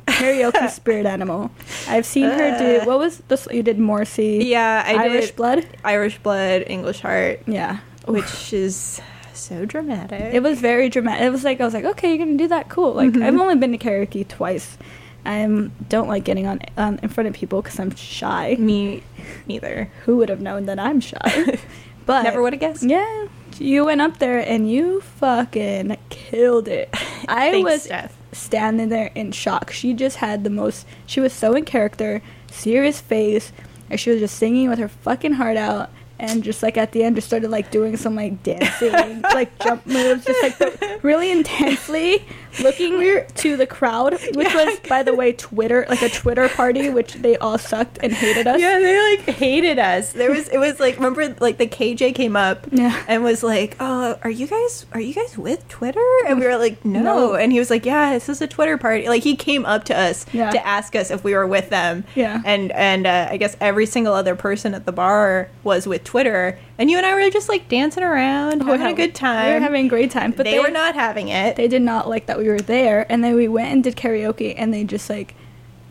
[0.08, 1.52] karaoke spirit animal.
[1.88, 3.48] I've seen her do what was this?
[3.52, 7.80] You did Morrissey, Yeah, I Irish did Blood, Irish Blood, English Heart, yeah.
[8.06, 9.00] which is
[9.34, 10.34] so dramatic.
[10.34, 11.24] It was very dramatic.
[11.24, 12.94] It was like I was like, okay, you're gonna do that, cool.
[12.94, 13.24] Like Mhm.
[13.24, 14.78] I've only been to karaoke twice.
[15.24, 15.46] I
[15.90, 18.56] don't like getting on um, in front of people because I'm shy.
[18.58, 19.04] me
[19.48, 19.90] neither.
[20.06, 21.60] Who would have known that I'm shy?
[22.08, 22.84] but Never would have guessed.
[22.84, 23.28] Yeah,
[23.62, 26.90] you went up there and you fucking killed it.
[27.28, 28.18] I Thanks, was Steph.
[28.32, 29.72] standing there in shock.
[29.72, 30.86] She just had the most.
[31.06, 32.22] She was so in character,
[32.52, 33.52] serious face,
[33.90, 35.90] and she was just singing with her fucking heart out.
[36.20, 39.86] And just like at the end, just started like doing some like dancing, like jump
[39.88, 42.24] moves, just like really intensely.
[42.62, 47.14] Looking to the crowd, which was, by the way, Twitter, like a Twitter party, which
[47.16, 48.60] they all sucked and hated us.
[48.60, 50.14] Yeah, they like hated us.
[50.14, 53.04] There was it was like remember like the KJ came up Yeah.
[53.08, 56.58] and was like, "Oh, are you guys are you guys with Twitter?" And we were
[56.58, 57.36] like, "No." No.
[57.36, 59.98] And he was like, "Yeah, this is a Twitter party." Like he came up to
[59.98, 60.52] us Yeah.
[60.52, 62.04] to ask us if we were with them.
[62.16, 62.42] Yeah.
[62.46, 66.58] And and uh, I guess every single other person at the bar was with Twitter,
[66.82, 69.46] and you and I were just like dancing around, having a good time.
[69.46, 71.56] We were having a great time, but they, were not having it.
[71.56, 74.56] They did not like that we were there, and then we went and did karaoke,
[74.58, 75.36] and they just like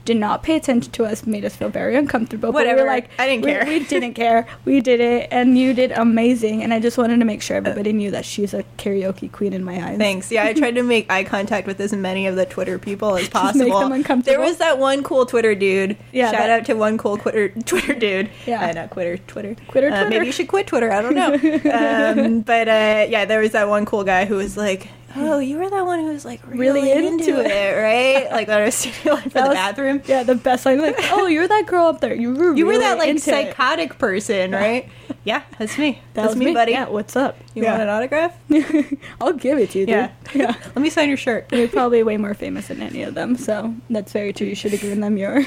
[0.05, 2.53] did not pay attention to us, made us feel very uncomfortable.
[2.53, 2.83] But we Whatever.
[2.83, 3.65] were like, I didn't care.
[3.67, 4.47] We didn't care.
[4.65, 6.63] We did it, and you did amazing.
[6.63, 9.63] And I just wanted to make sure everybody knew that she's a karaoke queen in
[9.63, 9.99] my eyes.
[9.99, 10.31] Thanks.
[10.33, 13.23] Yeah, I tried to make eye contact with as many of the Twitter people as
[13.25, 13.81] make possible.
[13.81, 14.37] them uncomfortable.
[14.39, 15.97] There was that one cool Twitter dude.
[16.13, 18.31] Yeah, Shout that- out to one cool Twitter Twitter dude.
[18.47, 18.69] Yeah.
[18.69, 19.19] Uh, not Twitter.
[19.19, 19.55] Twitter.
[19.69, 20.09] Quitter, Uh, Twitter.
[20.11, 20.91] maybe you should quit Twitter.
[20.91, 21.35] I don't know.
[22.35, 25.59] um, but uh, yeah, there was that one cool guy who was like, "Oh, you
[25.59, 28.31] were that one who was like really, Really into, into it, right?
[28.33, 30.81] Like that was for That the was- bathroom." Yeah, the best line.
[30.81, 32.15] Like, oh, you're that girl up there.
[32.15, 32.55] You were.
[32.55, 34.89] You were that like into it." psychotic person, right?
[35.25, 36.01] yeah, that's me.
[36.15, 36.73] That that's was me, buddy.
[36.73, 37.37] Yeah, what's up?
[37.55, 37.71] You yeah.
[37.73, 38.37] want an autograph?
[39.21, 39.95] I'll give it to you, dude.
[39.95, 40.11] Yeah.
[40.35, 40.55] yeah.
[40.67, 41.53] Let me sign your shirt.
[41.53, 44.47] You're probably way more famous than any of them, so that's very true.
[44.47, 45.45] You should have given them your.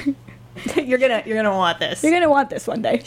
[0.75, 2.03] you're gonna you're gonna want this.
[2.03, 3.01] You're gonna want this one day.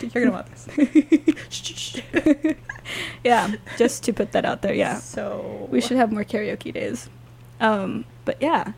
[0.00, 2.56] You're gonna want this.
[3.24, 4.74] yeah, just to put that out there.
[4.74, 7.08] Yeah, So we should have more karaoke days.
[7.60, 8.72] Um, but yeah,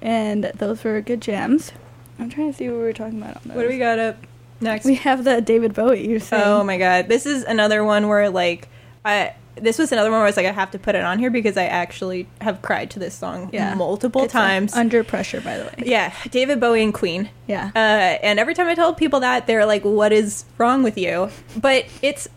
[0.00, 1.72] and those were good jams.
[2.18, 3.56] I'm trying to see what we were talking about on those.
[3.56, 4.16] What do we got up
[4.60, 4.84] next?
[4.84, 6.08] We have the David Bowie.
[6.08, 6.42] You're saying.
[6.44, 8.68] Oh my god, this is another one where like
[9.04, 9.34] I.
[9.60, 11.30] This was another one where I was like, I have to put it on here
[11.30, 13.74] because I actually have cried to this song Yeah.
[13.74, 14.74] multiple It's, times.
[14.74, 15.74] under pressure, by the way.
[15.86, 17.30] yeah, David Bowie and Queen.
[17.46, 17.70] Yeah.
[17.74, 21.30] Uh, and every time I tell people that, they're like, "What is wrong with you?"
[21.56, 22.28] But it's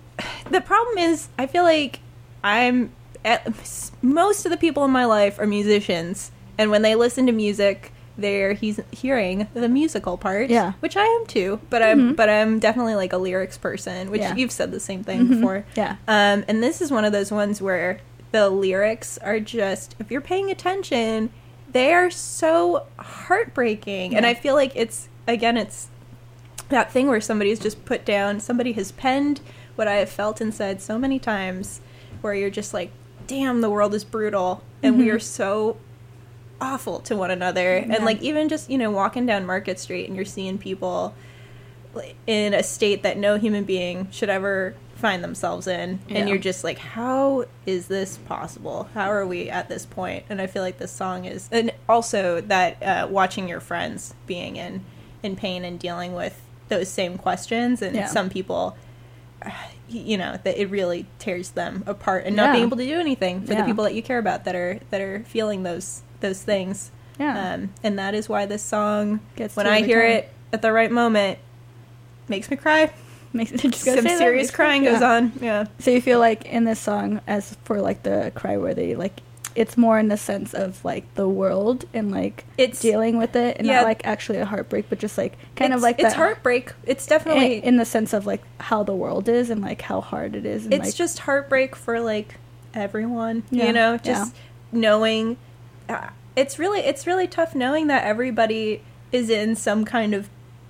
[0.49, 1.99] the problem is, I feel like
[2.43, 2.91] I'm
[3.25, 3.45] at,
[4.01, 7.90] most of the people in my life are musicians, and when they listen to music,
[8.17, 10.69] they're he's hearing the musical part, Yeah.
[10.71, 10.79] Mm-hmm.
[10.79, 11.59] which I am too.
[11.69, 14.35] But I'm but I'm definitely like a lyrics person, which Yeah.
[14.35, 15.65] you've said the same thing before.
[15.75, 15.95] Yeah.
[16.07, 17.99] Um, and this is one of those ones where
[18.31, 21.29] the lyrics are just, if you're paying attention,
[21.71, 24.15] they are so heartbreaking.
[24.15, 25.89] And I feel like it's, again, it's
[26.69, 29.41] that thing where somebody's just put down, somebody has penned
[29.75, 31.81] what I have felt inside so many times,
[32.21, 32.91] where you're just like,
[33.27, 34.63] damn, the world is brutal.
[34.83, 35.13] And we Mhm.
[35.15, 35.77] are so
[36.61, 37.77] awful to one another.
[37.79, 37.95] Yeah.
[37.95, 41.13] And like, even just, you know, walking down Market Street and you're seeing people
[42.25, 46.19] in a state that no human being should ever find themselves in Yeah.
[46.19, 50.39] and you're just like how is this possible how are we at this point and
[50.39, 54.85] i feel like this song is and also that uh, watching your friends being in
[55.23, 56.39] in pain and dealing with
[56.69, 58.05] those same questions and Yeah.
[58.05, 58.77] some people
[59.89, 62.51] you know that it really tears them apart and not Yeah.
[62.53, 65.01] being able to do anything for the people that you care about that are that
[65.01, 67.53] are feeling those those things Yeah.
[67.53, 70.11] um, and that is why this song Gets when i hear time.
[70.11, 71.39] it at the right moment
[72.27, 72.91] makes me cry
[73.33, 76.43] Makes it just some that, serious makes- crying goes on yeah So you feel like
[76.45, 79.21] in this song, as for like the cry worthy, like
[79.55, 83.55] it's more in the sense of like the world and like It's- dealing with it,
[83.57, 83.75] and yeah.
[83.77, 87.05] not like actually a heartbreak, but just like kind of like it's that- heartbreak it's
[87.07, 90.45] definitely in the sense of like how the world is and like how hard it
[90.45, 90.65] is.
[90.65, 92.35] And, it's like, just heartbreak for like
[92.73, 93.97] everyone Yeah, you know yeah.
[93.99, 94.35] just
[94.73, 95.35] knowing uh,
[96.35, 98.81] it's really it's really tough knowing that everybody
[99.11, 100.29] is in some kind of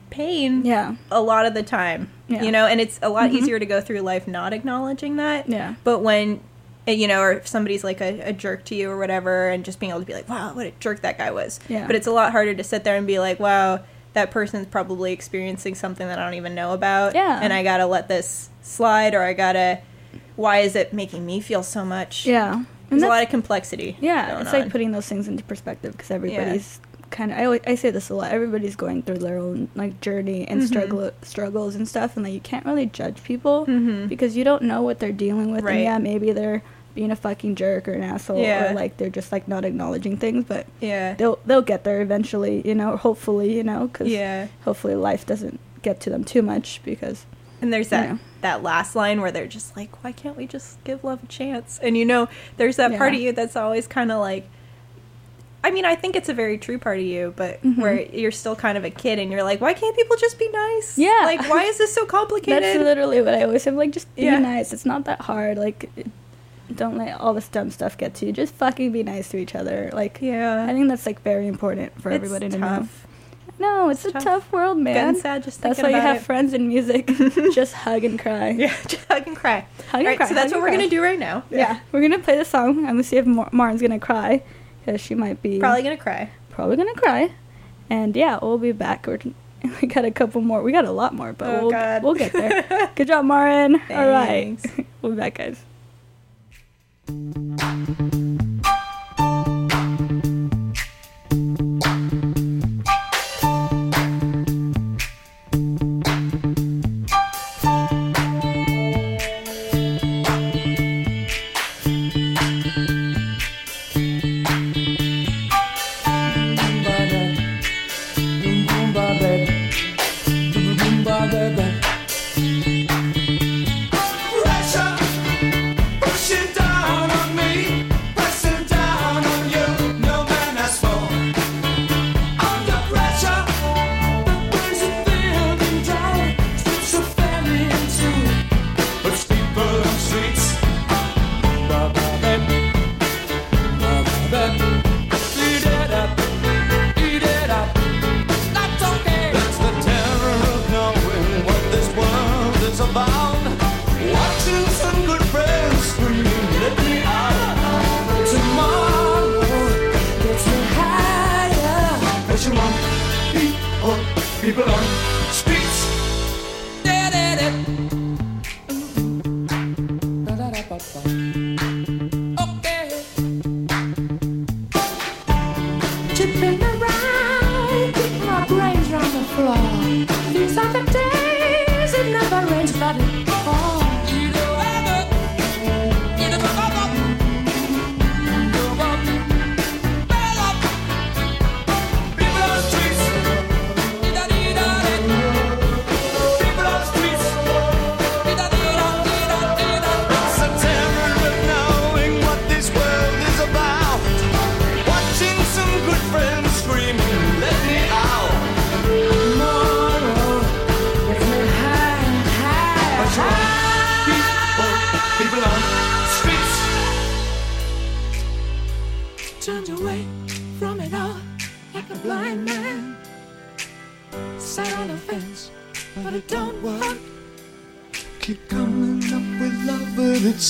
[0.09, 2.43] pain yeah, a lot of the time Yeah.
[2.43, 3.33] you know and it's a lot Mhm.
[3.35, 6.41] easier to go through life not acknowledging that yeah, but when
[6.87, 9.63] uh, you know or if somebody's like a, a jerk to you or whatever and
[9.63, 11.87] just being able to be like wow what a jerk that guy was Yeah.
[11.87, 13.79] but it's a lot harder to sit there and be like wow
[14.13, 17.39] that person's probably experiencing something that i don't even know about Yeah.
[17.41, 19.79] and i gotta let this slide or i gotta
[20.35, 22.63] why is it making me feel so much yeah.
[22.91, 24.59] There's a lot of complexity Yeah, it's on.
[24.61, 27.37] like putting those things into perspective because everybody's kind of.
[27.39, 28.31] I always, I say this a lot.
[28.31, 30.67] Everybody's going through their own like journey and Mhm.
[30.67, 34.07] struggle struggles and stuff, and like you can't really judge people Mhm.
[34.09, 35.63] because you don't know what they're dealing with.
[35.63, 35.75] Right.
[35.75, 36.61] And yeah, maybe they're
[36.93, 38.71] being a fucking jerk or an asshole, Yeah.
[38.71, 42.61] or like they're just like not acknowledging things, but yeah they'll they'll get there eventually.
[42.65, 46.81] You know, hopefully, you know, because yeah hopefully life doesn't get to them too much
[46.83, 47.25] because
[47.61, 48.17] And there's that Yeah.
[48.41, 51.79] That last line where they're just like, "Why can't we just give love a chance?"
[51.81, 52.27] And you know,
[52.57, 54.47] there's that part of you that's always kind of like.
[55.63, 57.77] I mean, I think it's a very true part of you, but Mhm.
[57.77, 60.49] where you're still kind of a kid and you're like, "Why can't people just be
[60.49, 61.21] nice?" Yeah.
[61.23, 62.63] Like, why is this so complicated?
[62.63, 63.69] that's literally what I always say.
[63.69, 64.39] Like, just be Yeah.
[64.39, 64.73] nice.
[64.73, 65.59] It's not that hard.
[65.59, 65.87] Like,
[66.75, 68.31] don't let all this dumb stuff get to you.
[68.31, 69.91] Just fucking be nice to each other.
[69.93, 70.65] Like, yeah.
[70.67, 72.87] I think that's like very important for It's everybody to know.
[73.61, 74.23] No, it's, It's a tough.
[74.23, 75.15] tough, world, man.
[75.15, 76.21] Sad just That's why you have it.
[76.23, 77.05] friends in music.
[77.53, 78.49] just hug and cry.
[78.49, 79.65] Yeah, just hug and cry.
[79.91, 80.77] Hug and right, cry, so that's what we're cry.
[80.77, 81.43] gonna do right now.
[81.51, 82.79] Yeah, we're gonna play the song.
[82.79, 84.41] I'm gonna see if Mar- Maren's gonna cry,
[84.83, 86.29] because she might be Probably gonna cry.
[86.49, 87.31] probably gonna cry.
[87.89, 89.05] And yeah, we'll be back.
[89.05, 89.19] We're,
[89.81, 90.63] we got a couple more.
[90.63, 92.03] We got a lot more, but Oh, we'll God.
[92.03, 92.89] we'll get there.
[92.95, 93.75] Good job, Maren.
[93.89, 94.57] All right,
[95.01, 95.61] we'll be back, guys.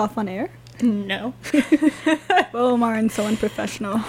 [0.00, 0.50] Cough on air?
[0.82, 1.34] No.
[2.54, 4.00] Oh, Maren's so unprofessional.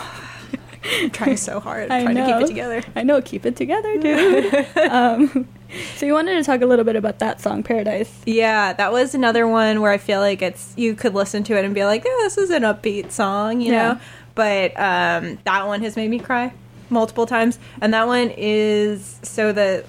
[1.00, 1.92] I'm trying so hard.
[1.92, 2.40] I trying to keep know.
[2.44, 2.84] it together.
[2.96, 4.68] I know, keep it together, dude.
[4.90, 5.48] um,
[5.96, 8.22] so you wanted to talk a little bit about that song, Paradise.
[8.26, 11.64] Yeah, that was another one where I feel like it's you could listen to it
[11.66, 13.94] and be like, "Yeah, this is an upbeat song," you Yeah.
[13.94, 14.00] know.
[14.34, 16.52] But um, that one has made me cry
[16.90, 19.86] multiple times, and that one is so the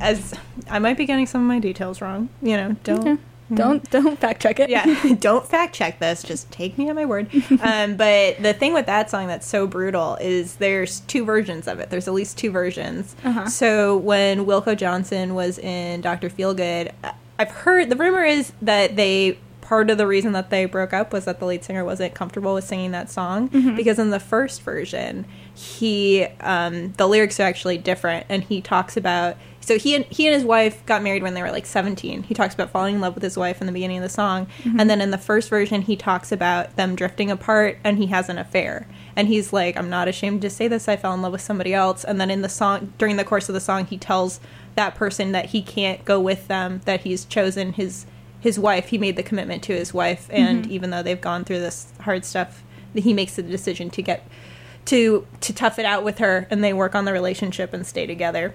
[0.00, 0.32] as
[0.70, 2.28] I might be getting some of my details wrong.
[2.40, 3.00] You know, don't.
[3.06, 3.22] Okay.
[3.52, 4.70] Don't don't fact check it.
[4.70, 6.22] Yeah, don't fact check this.
[6.22, 7.30] Just take me at my word.
[7.60, 11.78] Um, but the thing with that song that's so brutal is there's two versions of
[11.78, 11.90] it.
[11.90, 13.14] There's at least two versions.
[13.24, 13.48] Uh-huh.
[13.48, 16.92] So when Wilko Johnson was in Doctor Feelgood,
[17.38, 21.12] I've heard the rumor is that they part of the reason that they broke up
[21.12, 24.62] was that the lead singer wasn't comfortable with singing that song because in the first
[24.62, 25.24] version
[25.54, 29.36] he um, the lyrics are actually different and he talks about
[29.66, 32.34] so he and he and his wife got married when they were like 17 he
[32.34, 34.46] talks about falling in love with his wife in the beginning of the song.
[34.62, 34.78] Mm-hmm.
[34.78, 38.28] And then in the first version he talks about them drifting apart and he has
[38.28, 38.88] an affair.
[39.16, 40.88] And he's like i'm not ashamed to say this.
[40.88, 42.04] I fell in love with somebody else.
[42.04, 44.38] And then in the song during the course of the song he tells
[44.76, 48.06] that person that he can't go with them that he's chosen his
[48.38, 48.88] his wife.
[48.88, 50.28] He made the commitment to his wife.
[50.28, 50.36] Mm-hmm.
[50.36, 52.62] And even though they've gone through this hard stuff
[52.94, 54.26] he makes the decision to get
[54.86, 58.06] to to tough it out with her and they work on the relationship and stay
[58.06, 58.54] together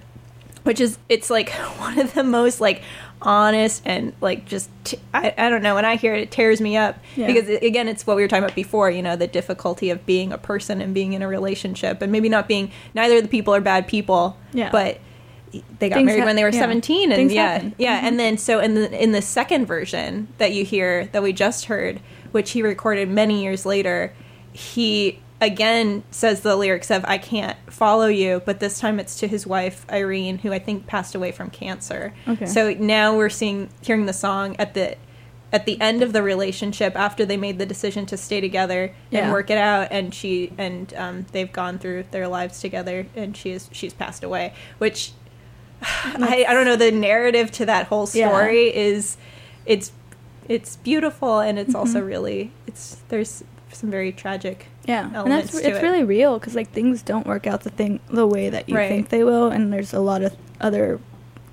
[0.64, 2.82] which is it's like one of the most like
[3.20, 6.60] honest and like just t- I, I don't know when i hear it it tears
[6.60, 7.28] me up Yeah.
[7.28, 10.32] because again it's what we were talking about before you know the difficulty of being
[10.32, 13.54] a person and being in a relationship and maybe not being neither of the people
[13.54, 14.70] are bad people Yeah.
[14.72, 14.98] but
[15.78, 16.60] they got Things married hap- when they were yeah.
[16.60, 17.70] 17 and Things yeah happen.
[17.72, 17.82] Mm-hmm.
[17.82, 21.32] yeah and then so in the in the second version that you hear that we
[21.32, 22.00] just heard
[22.32, 24.12] which he recorded many years later
[24.52, 29.26] he again says the lyrics of i can't follow you but this time it's to
[29.26, 32.46] his wife irene who i think passed away from cancer Okay.
[32.46, 34.96] so now we're seeing hearing the song at the
[35.52, 39.24] at the end of the relationship after they made the decision to stay together Yeah.
[39.24, 43.36] and work it out and she and um, they've gone through their lives together and
[43.36, 45.12] she is she's passed away which
[45.82, 48.28] I, I don't know the narrative to that whole Yeah.
[48.28, 49.16] story is
[49.66, 49.92] it's
[50.48, 52.06] it's beautiful and it's also Mm-hmm.
[52.08, 53.42] really it's there's
[53.74, 55.82] some very tragic Yeah, and that's it's it.
[55.82, 58.88] really real because like things don't work out the thing the way that you Right.
[58.88, 60.98] think they will, and there's a lot of other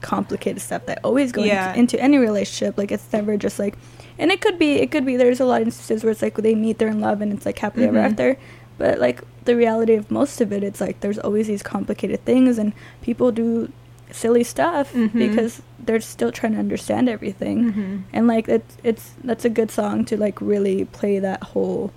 [0.01, 1.69] complicated stuff that always go Yeah.
[1.71, 2.77] into, into any relationship.
[2.77, 3.75] Like it's never just like,
[4.17, 6.35] and it could be it could be there's a lot of instances where it's like
[6.35, 8.11] they meet, they're in love, and it's like happily ever Mhm.
[8.11, 8.37] after.
[8.77, 12.57] But like the reality of most of it, it's like there's always these complicated things,
[12.57, 13.71] and people do
[14.11, 15.13] silly stuff Mhm.
[15.13, 18.01] because they're still trying to understand everything Mhm.
[18.11, 21.91] and like it's it's that's a good song to like really play that whole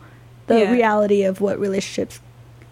[0.53, 0.73] the Yeah.
[0.73, 2.21] reality of what relationships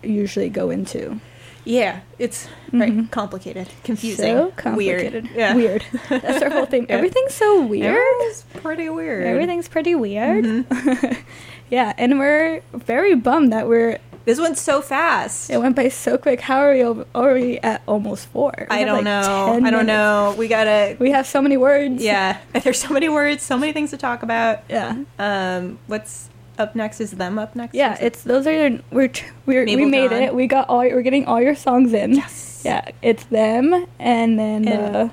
[0.02, 1.20] usually go into.
[1.64, 2.80] Yeah it's Mhm.
[2.80, 5.24] right complicated confusing so complicated.
[5.24, 5.54] Weird yeah.
[5.54, 5.84] Weird.
[6.08, 6.86] That's our whole thing.
[6.88, 6.96] Yeah.
[6.96, 7.96] everything's so weird.
[7.96, 9.26] Everything's pretty weird.
[9.26, 10.44] Everything's pretty weird.
[10.44, 11.16] Mhm.
[11.70, 15.50] yeah and we're very bummed that we're this went so fast.
[15.50, 16.40] It went by so quick.
[16.42, 16.84] How are we
[17.14, 18.52] already at almost four?
[18.70, 19.20] We i don't like, know.
[19.20, 19.86] i don't minutes.
[19.86, 20.34] know.
[20.38, 22.02] We gotta we have so many words.
[22.02, 22.36] Yeah.
[22.64, 24.60] There's so many words so many things to talk about.
[24.68, 24.94] Yeah.
[25.18, 26.28] Um what's
[26.60, 29.10] up next is them up next Yeah, it's those are your- we're
[29.46, 30.22] we're we made John.
[30.22, 30.34] it.
[30.34, 32.14] We got all we're getting all your songs in.
[32.14, 32.62] Yes.
[32.64, 35.08] Yeah, it's them and then And- uh,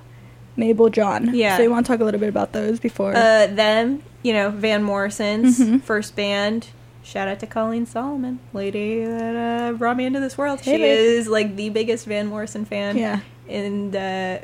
[0.57, 1.34] Mable John.
[1.36, 1.56] Yeah.
[1.56, 3.15] So you want to talk a little bit about those before?
[3.15, 5.82] uh them you know van morrison's Mhm.
[5.82, 6.68] first band
[7.03, 10.78] shout out to colleen salomon lady that uh, brought me into this world Hey, she
[10.80, 10.99] babe.
[11.19, 13.19] is like the biggest van morrison fan yeah.
[13.48, 14.40] and uh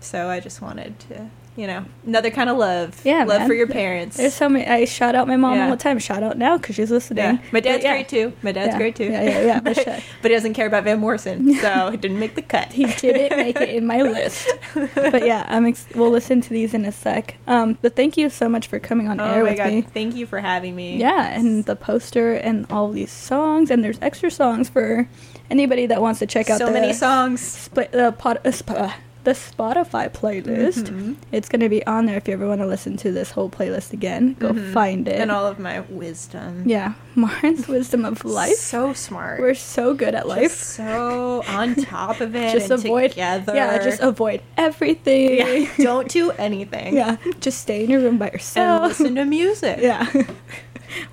[0.00, 1.28] so i just wanted to
[1.58, 3.48] you know another kind of love Yeah, love man.
[3.48, 4.64] for your parents There's so many.
[4.66, 5.64] I shout out my mom Yeah.
[5.64, 5.98] all the time.
[5.98, 7.24] Shout out now because she's listening.
[7.24, 10.02] yeah my dad's yeah, great too my dad's great too Yeah, yeah, yeah, but shut-
[10.22, 13.36] but he doesn't care about van morrison so he didn't make the cut He didn't
[13.36, 14.48] make it in my list.
[14.94, 17.34] But yeah, I'm ex- we'll listen to these in a sec.
[17.48, 19.82] Um, but thank you so much for coming on oh air my with god me.
[19.82, 23.98] thank you for having me Yeah, and the poster and all these songs, and there's
[24.00, 25.08] extra songs for
[25.50, 28.70] anybody that wants to check out so the many songs Split the pod, uh, sp-
[28.78, 28.92] uh,
[29.28, 30.84] the Spotify playlist.
[30.88, 31.16] Mhm.
[31.32, 33.92] It's gonna be on there if you ever want to listen to this whole playlist
[33.92, 34.36] again.
[34.38, 34.72] Go Mhm.
[34.72, 35.20] find it.
[35.20, 38.54] and all of my wisdom yeah, Maren's wisdom of life.
[38.54, 40.52] so smart We're so good at Just life.
[40.54, 45.36] so on top of it Just and avoid together Yeah, just avoid everything.
[45.36, 48.82] yeah, don't do anything Yeah, just stay in your room by and yourself.
[48.88, 50.06] listen to music yeah.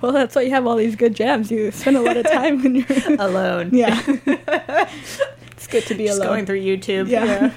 [0.00, 1.50] well, that's why you have all these good jams.
[1.50, 4.00] You spend a lot of time when you're alone Yeah.
[5.52, 6.28] it's good to be just alone.
[6.28, 7.50] going through youtube yeah.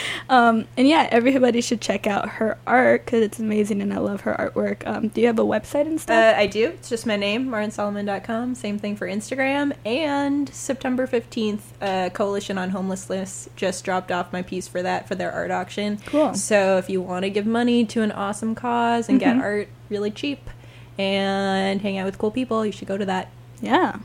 [0.28, 4.22] um, and yeah, everybody should check out her art because it's amazing and I love
[4.22, 4.86] her artwork.
[4.86, 6.36] Um, do you have a website and Uh, stuff?
[6.38, 6.68] I do.
[6.68, 8.54] It's just my name, marensalomon.com.
[8.54, 9.72] Same thing for Instagram.
[9.84, 15.14] And September 15th, uh, Coalition on Homelessness just dropped off my piece for that for
[15.14, 15.98] their art auction.
[16.06, 16.34] Cool.
[16.34, 19.42] So if you want to give money to an awesome cause and get Mhm.
[19.42, 20.50] art really cheap
[20.98, 23.28] and hang out with cool people, you should go to that.
[23.60, 23.96] yeah.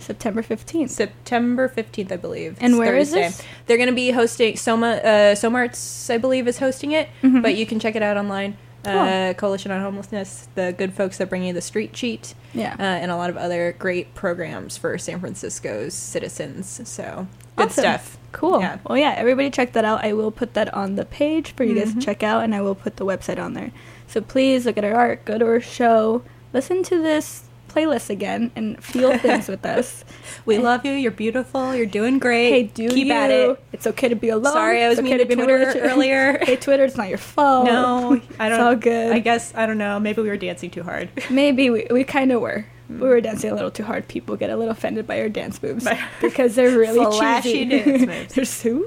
[0.00, 0.90] September 15th.
[0.90, 2.56] September 15th, I believe.
[2.60, 3.42] And where is this?
[3.66, 7.42] They're going to be hosting Soma uh, Soma Arts, I believe, is hosting it, Mhm.
[7.42, 8.56] but you can check it out online.
[8.82, 12.74] Uh, Coalition on Homelessness, the good folks that bring you the Street Sheet, Yeah.
[12.78, 16.80] uh, and a lot of other great programs for San Francisco's citizens.
[16.88, 17.82] So good Awesome.
[17.82, 18.16] stuff.
[18.32, 18.60] Cool.
[18.60, 18.78] Yeah.
[18.88, 20.02] Well, yeah, everybody check that out.
[20.02, 22.02] I will put that on the page for you guys to Mhm.
[22.04, 23.70] check out, and I will put the website on there.
[24.06, 26.22] So please look at our art, go to our show,
[26.54, 30.04] listen to this playlist again, and feel things with us.
[30.46, 30.92] We love you.
[30.92, 31.74] You're beautiful.
[31.74, 32.50] You're doing great.
[32.50, 33.12] Hey, do keep you?
[33.12, 33.62] at it.
[33.72, 34.52] It's okay to be alone.
[34.52, 36.38] Sorry, I was It's mean okay to be Twitter earlier.
[36.42, 37.66] hey, Twitter, it's not your fault.
[37.66, 38.58] No, I don't.
[38.58, 39.12] It's all good.
[39.12, 40.00] I guess I don't know.
[40.00, 41.10] Maybe we were dancing too hard.
[41.28, 42.64] Maybe we, we kind of were.
[42.98, 44.08] We were dancing a little too hard.
[44.08, 45.86] People get a little offended by our dance moves
[46.20, 47.82] because they're really Flashy cheesy.
[47.84, 48.34] dance moves.
[48.34, 48.84] they're so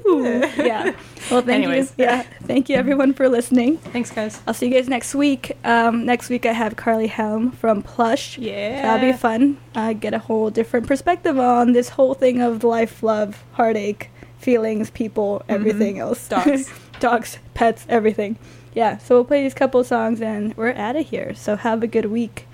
[0.58, 0.94] yeah.
[1.32, 1.94] Well, thank Anyways.
[1.98, 2.04] you.
[2.04, 3.78] Yeah, thank you everyone for listening.
[3.78, 4.42] Thanks, guys.
[4.46, 5.58] I'll see you guys next week.
[5.64, 8.38] Um, next week I have Carly Helm from Plush.
[8.38, 8.82] Yeah.
[8.82, 9.58] That'll be fun.
[9.74, 14.90] Uh, get a whole different perspective on this whole thing of life, love, heartache, feelings,
[14.92, 16.28] people, everything else.
[16.28, 16.50] Mm-hmm.
[16.50, 16.74] Dogs.
[17.00, 18.38] Dogs, pets, everything.
[18.74, 21.34] Yeah, so we'll play these couple songs and we're out of here.
[21.36, 22.48] So have a good week.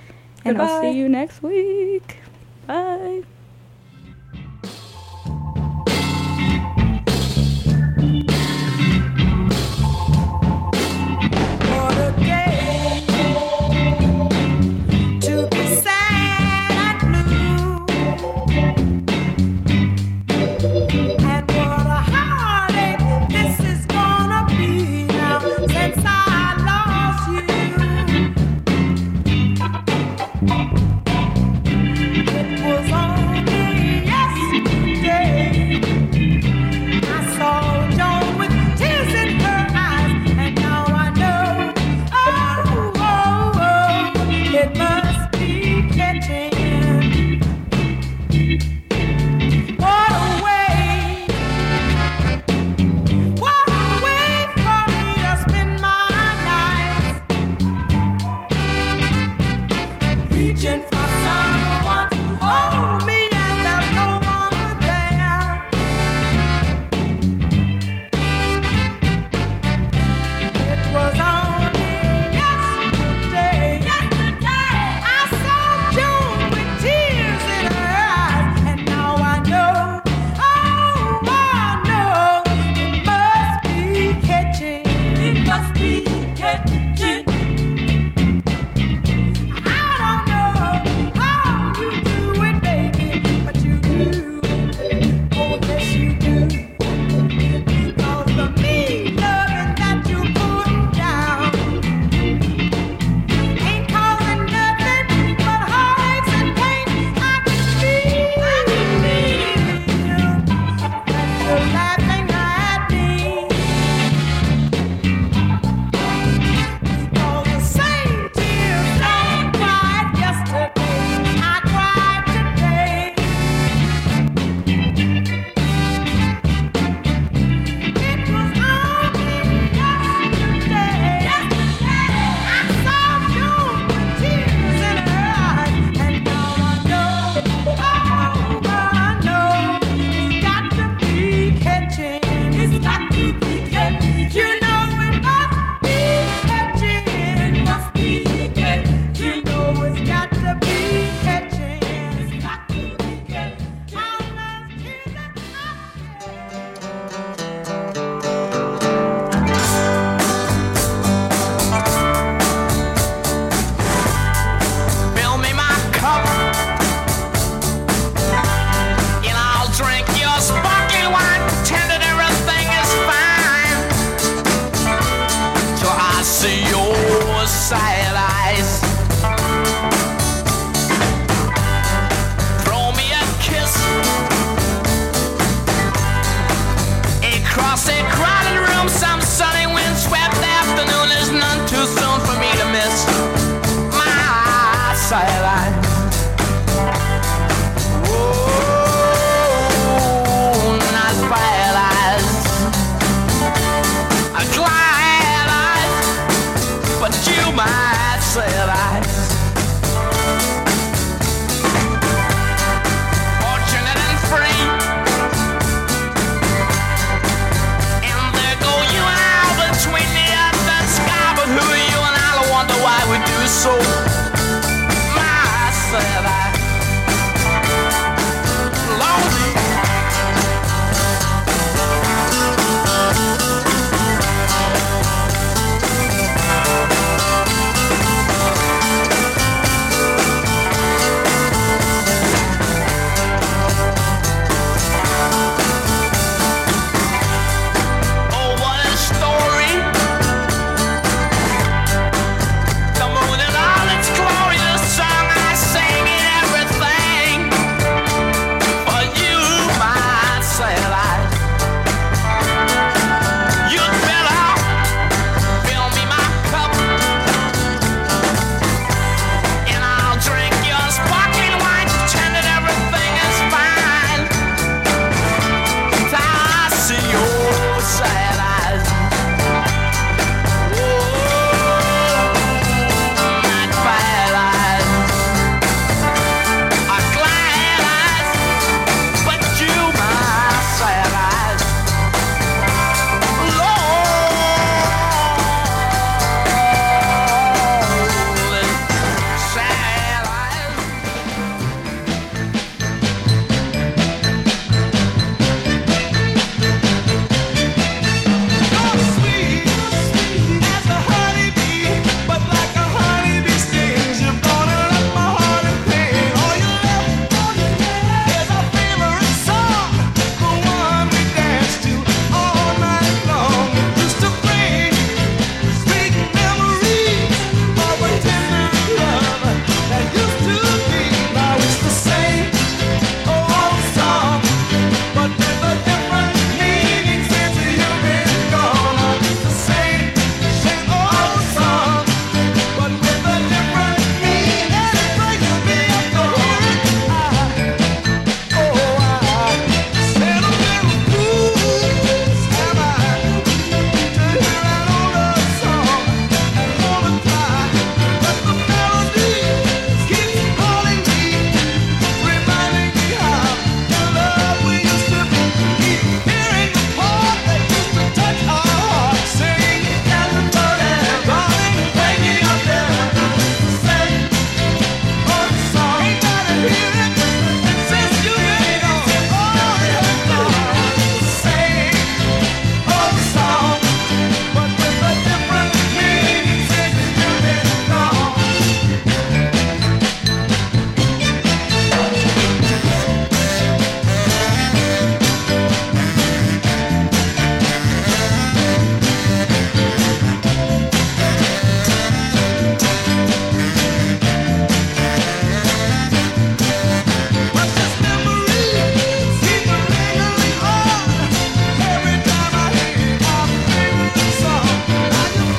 [0.46, 2.18] And I'll see you next week.
[2.68, 3.24] Bye.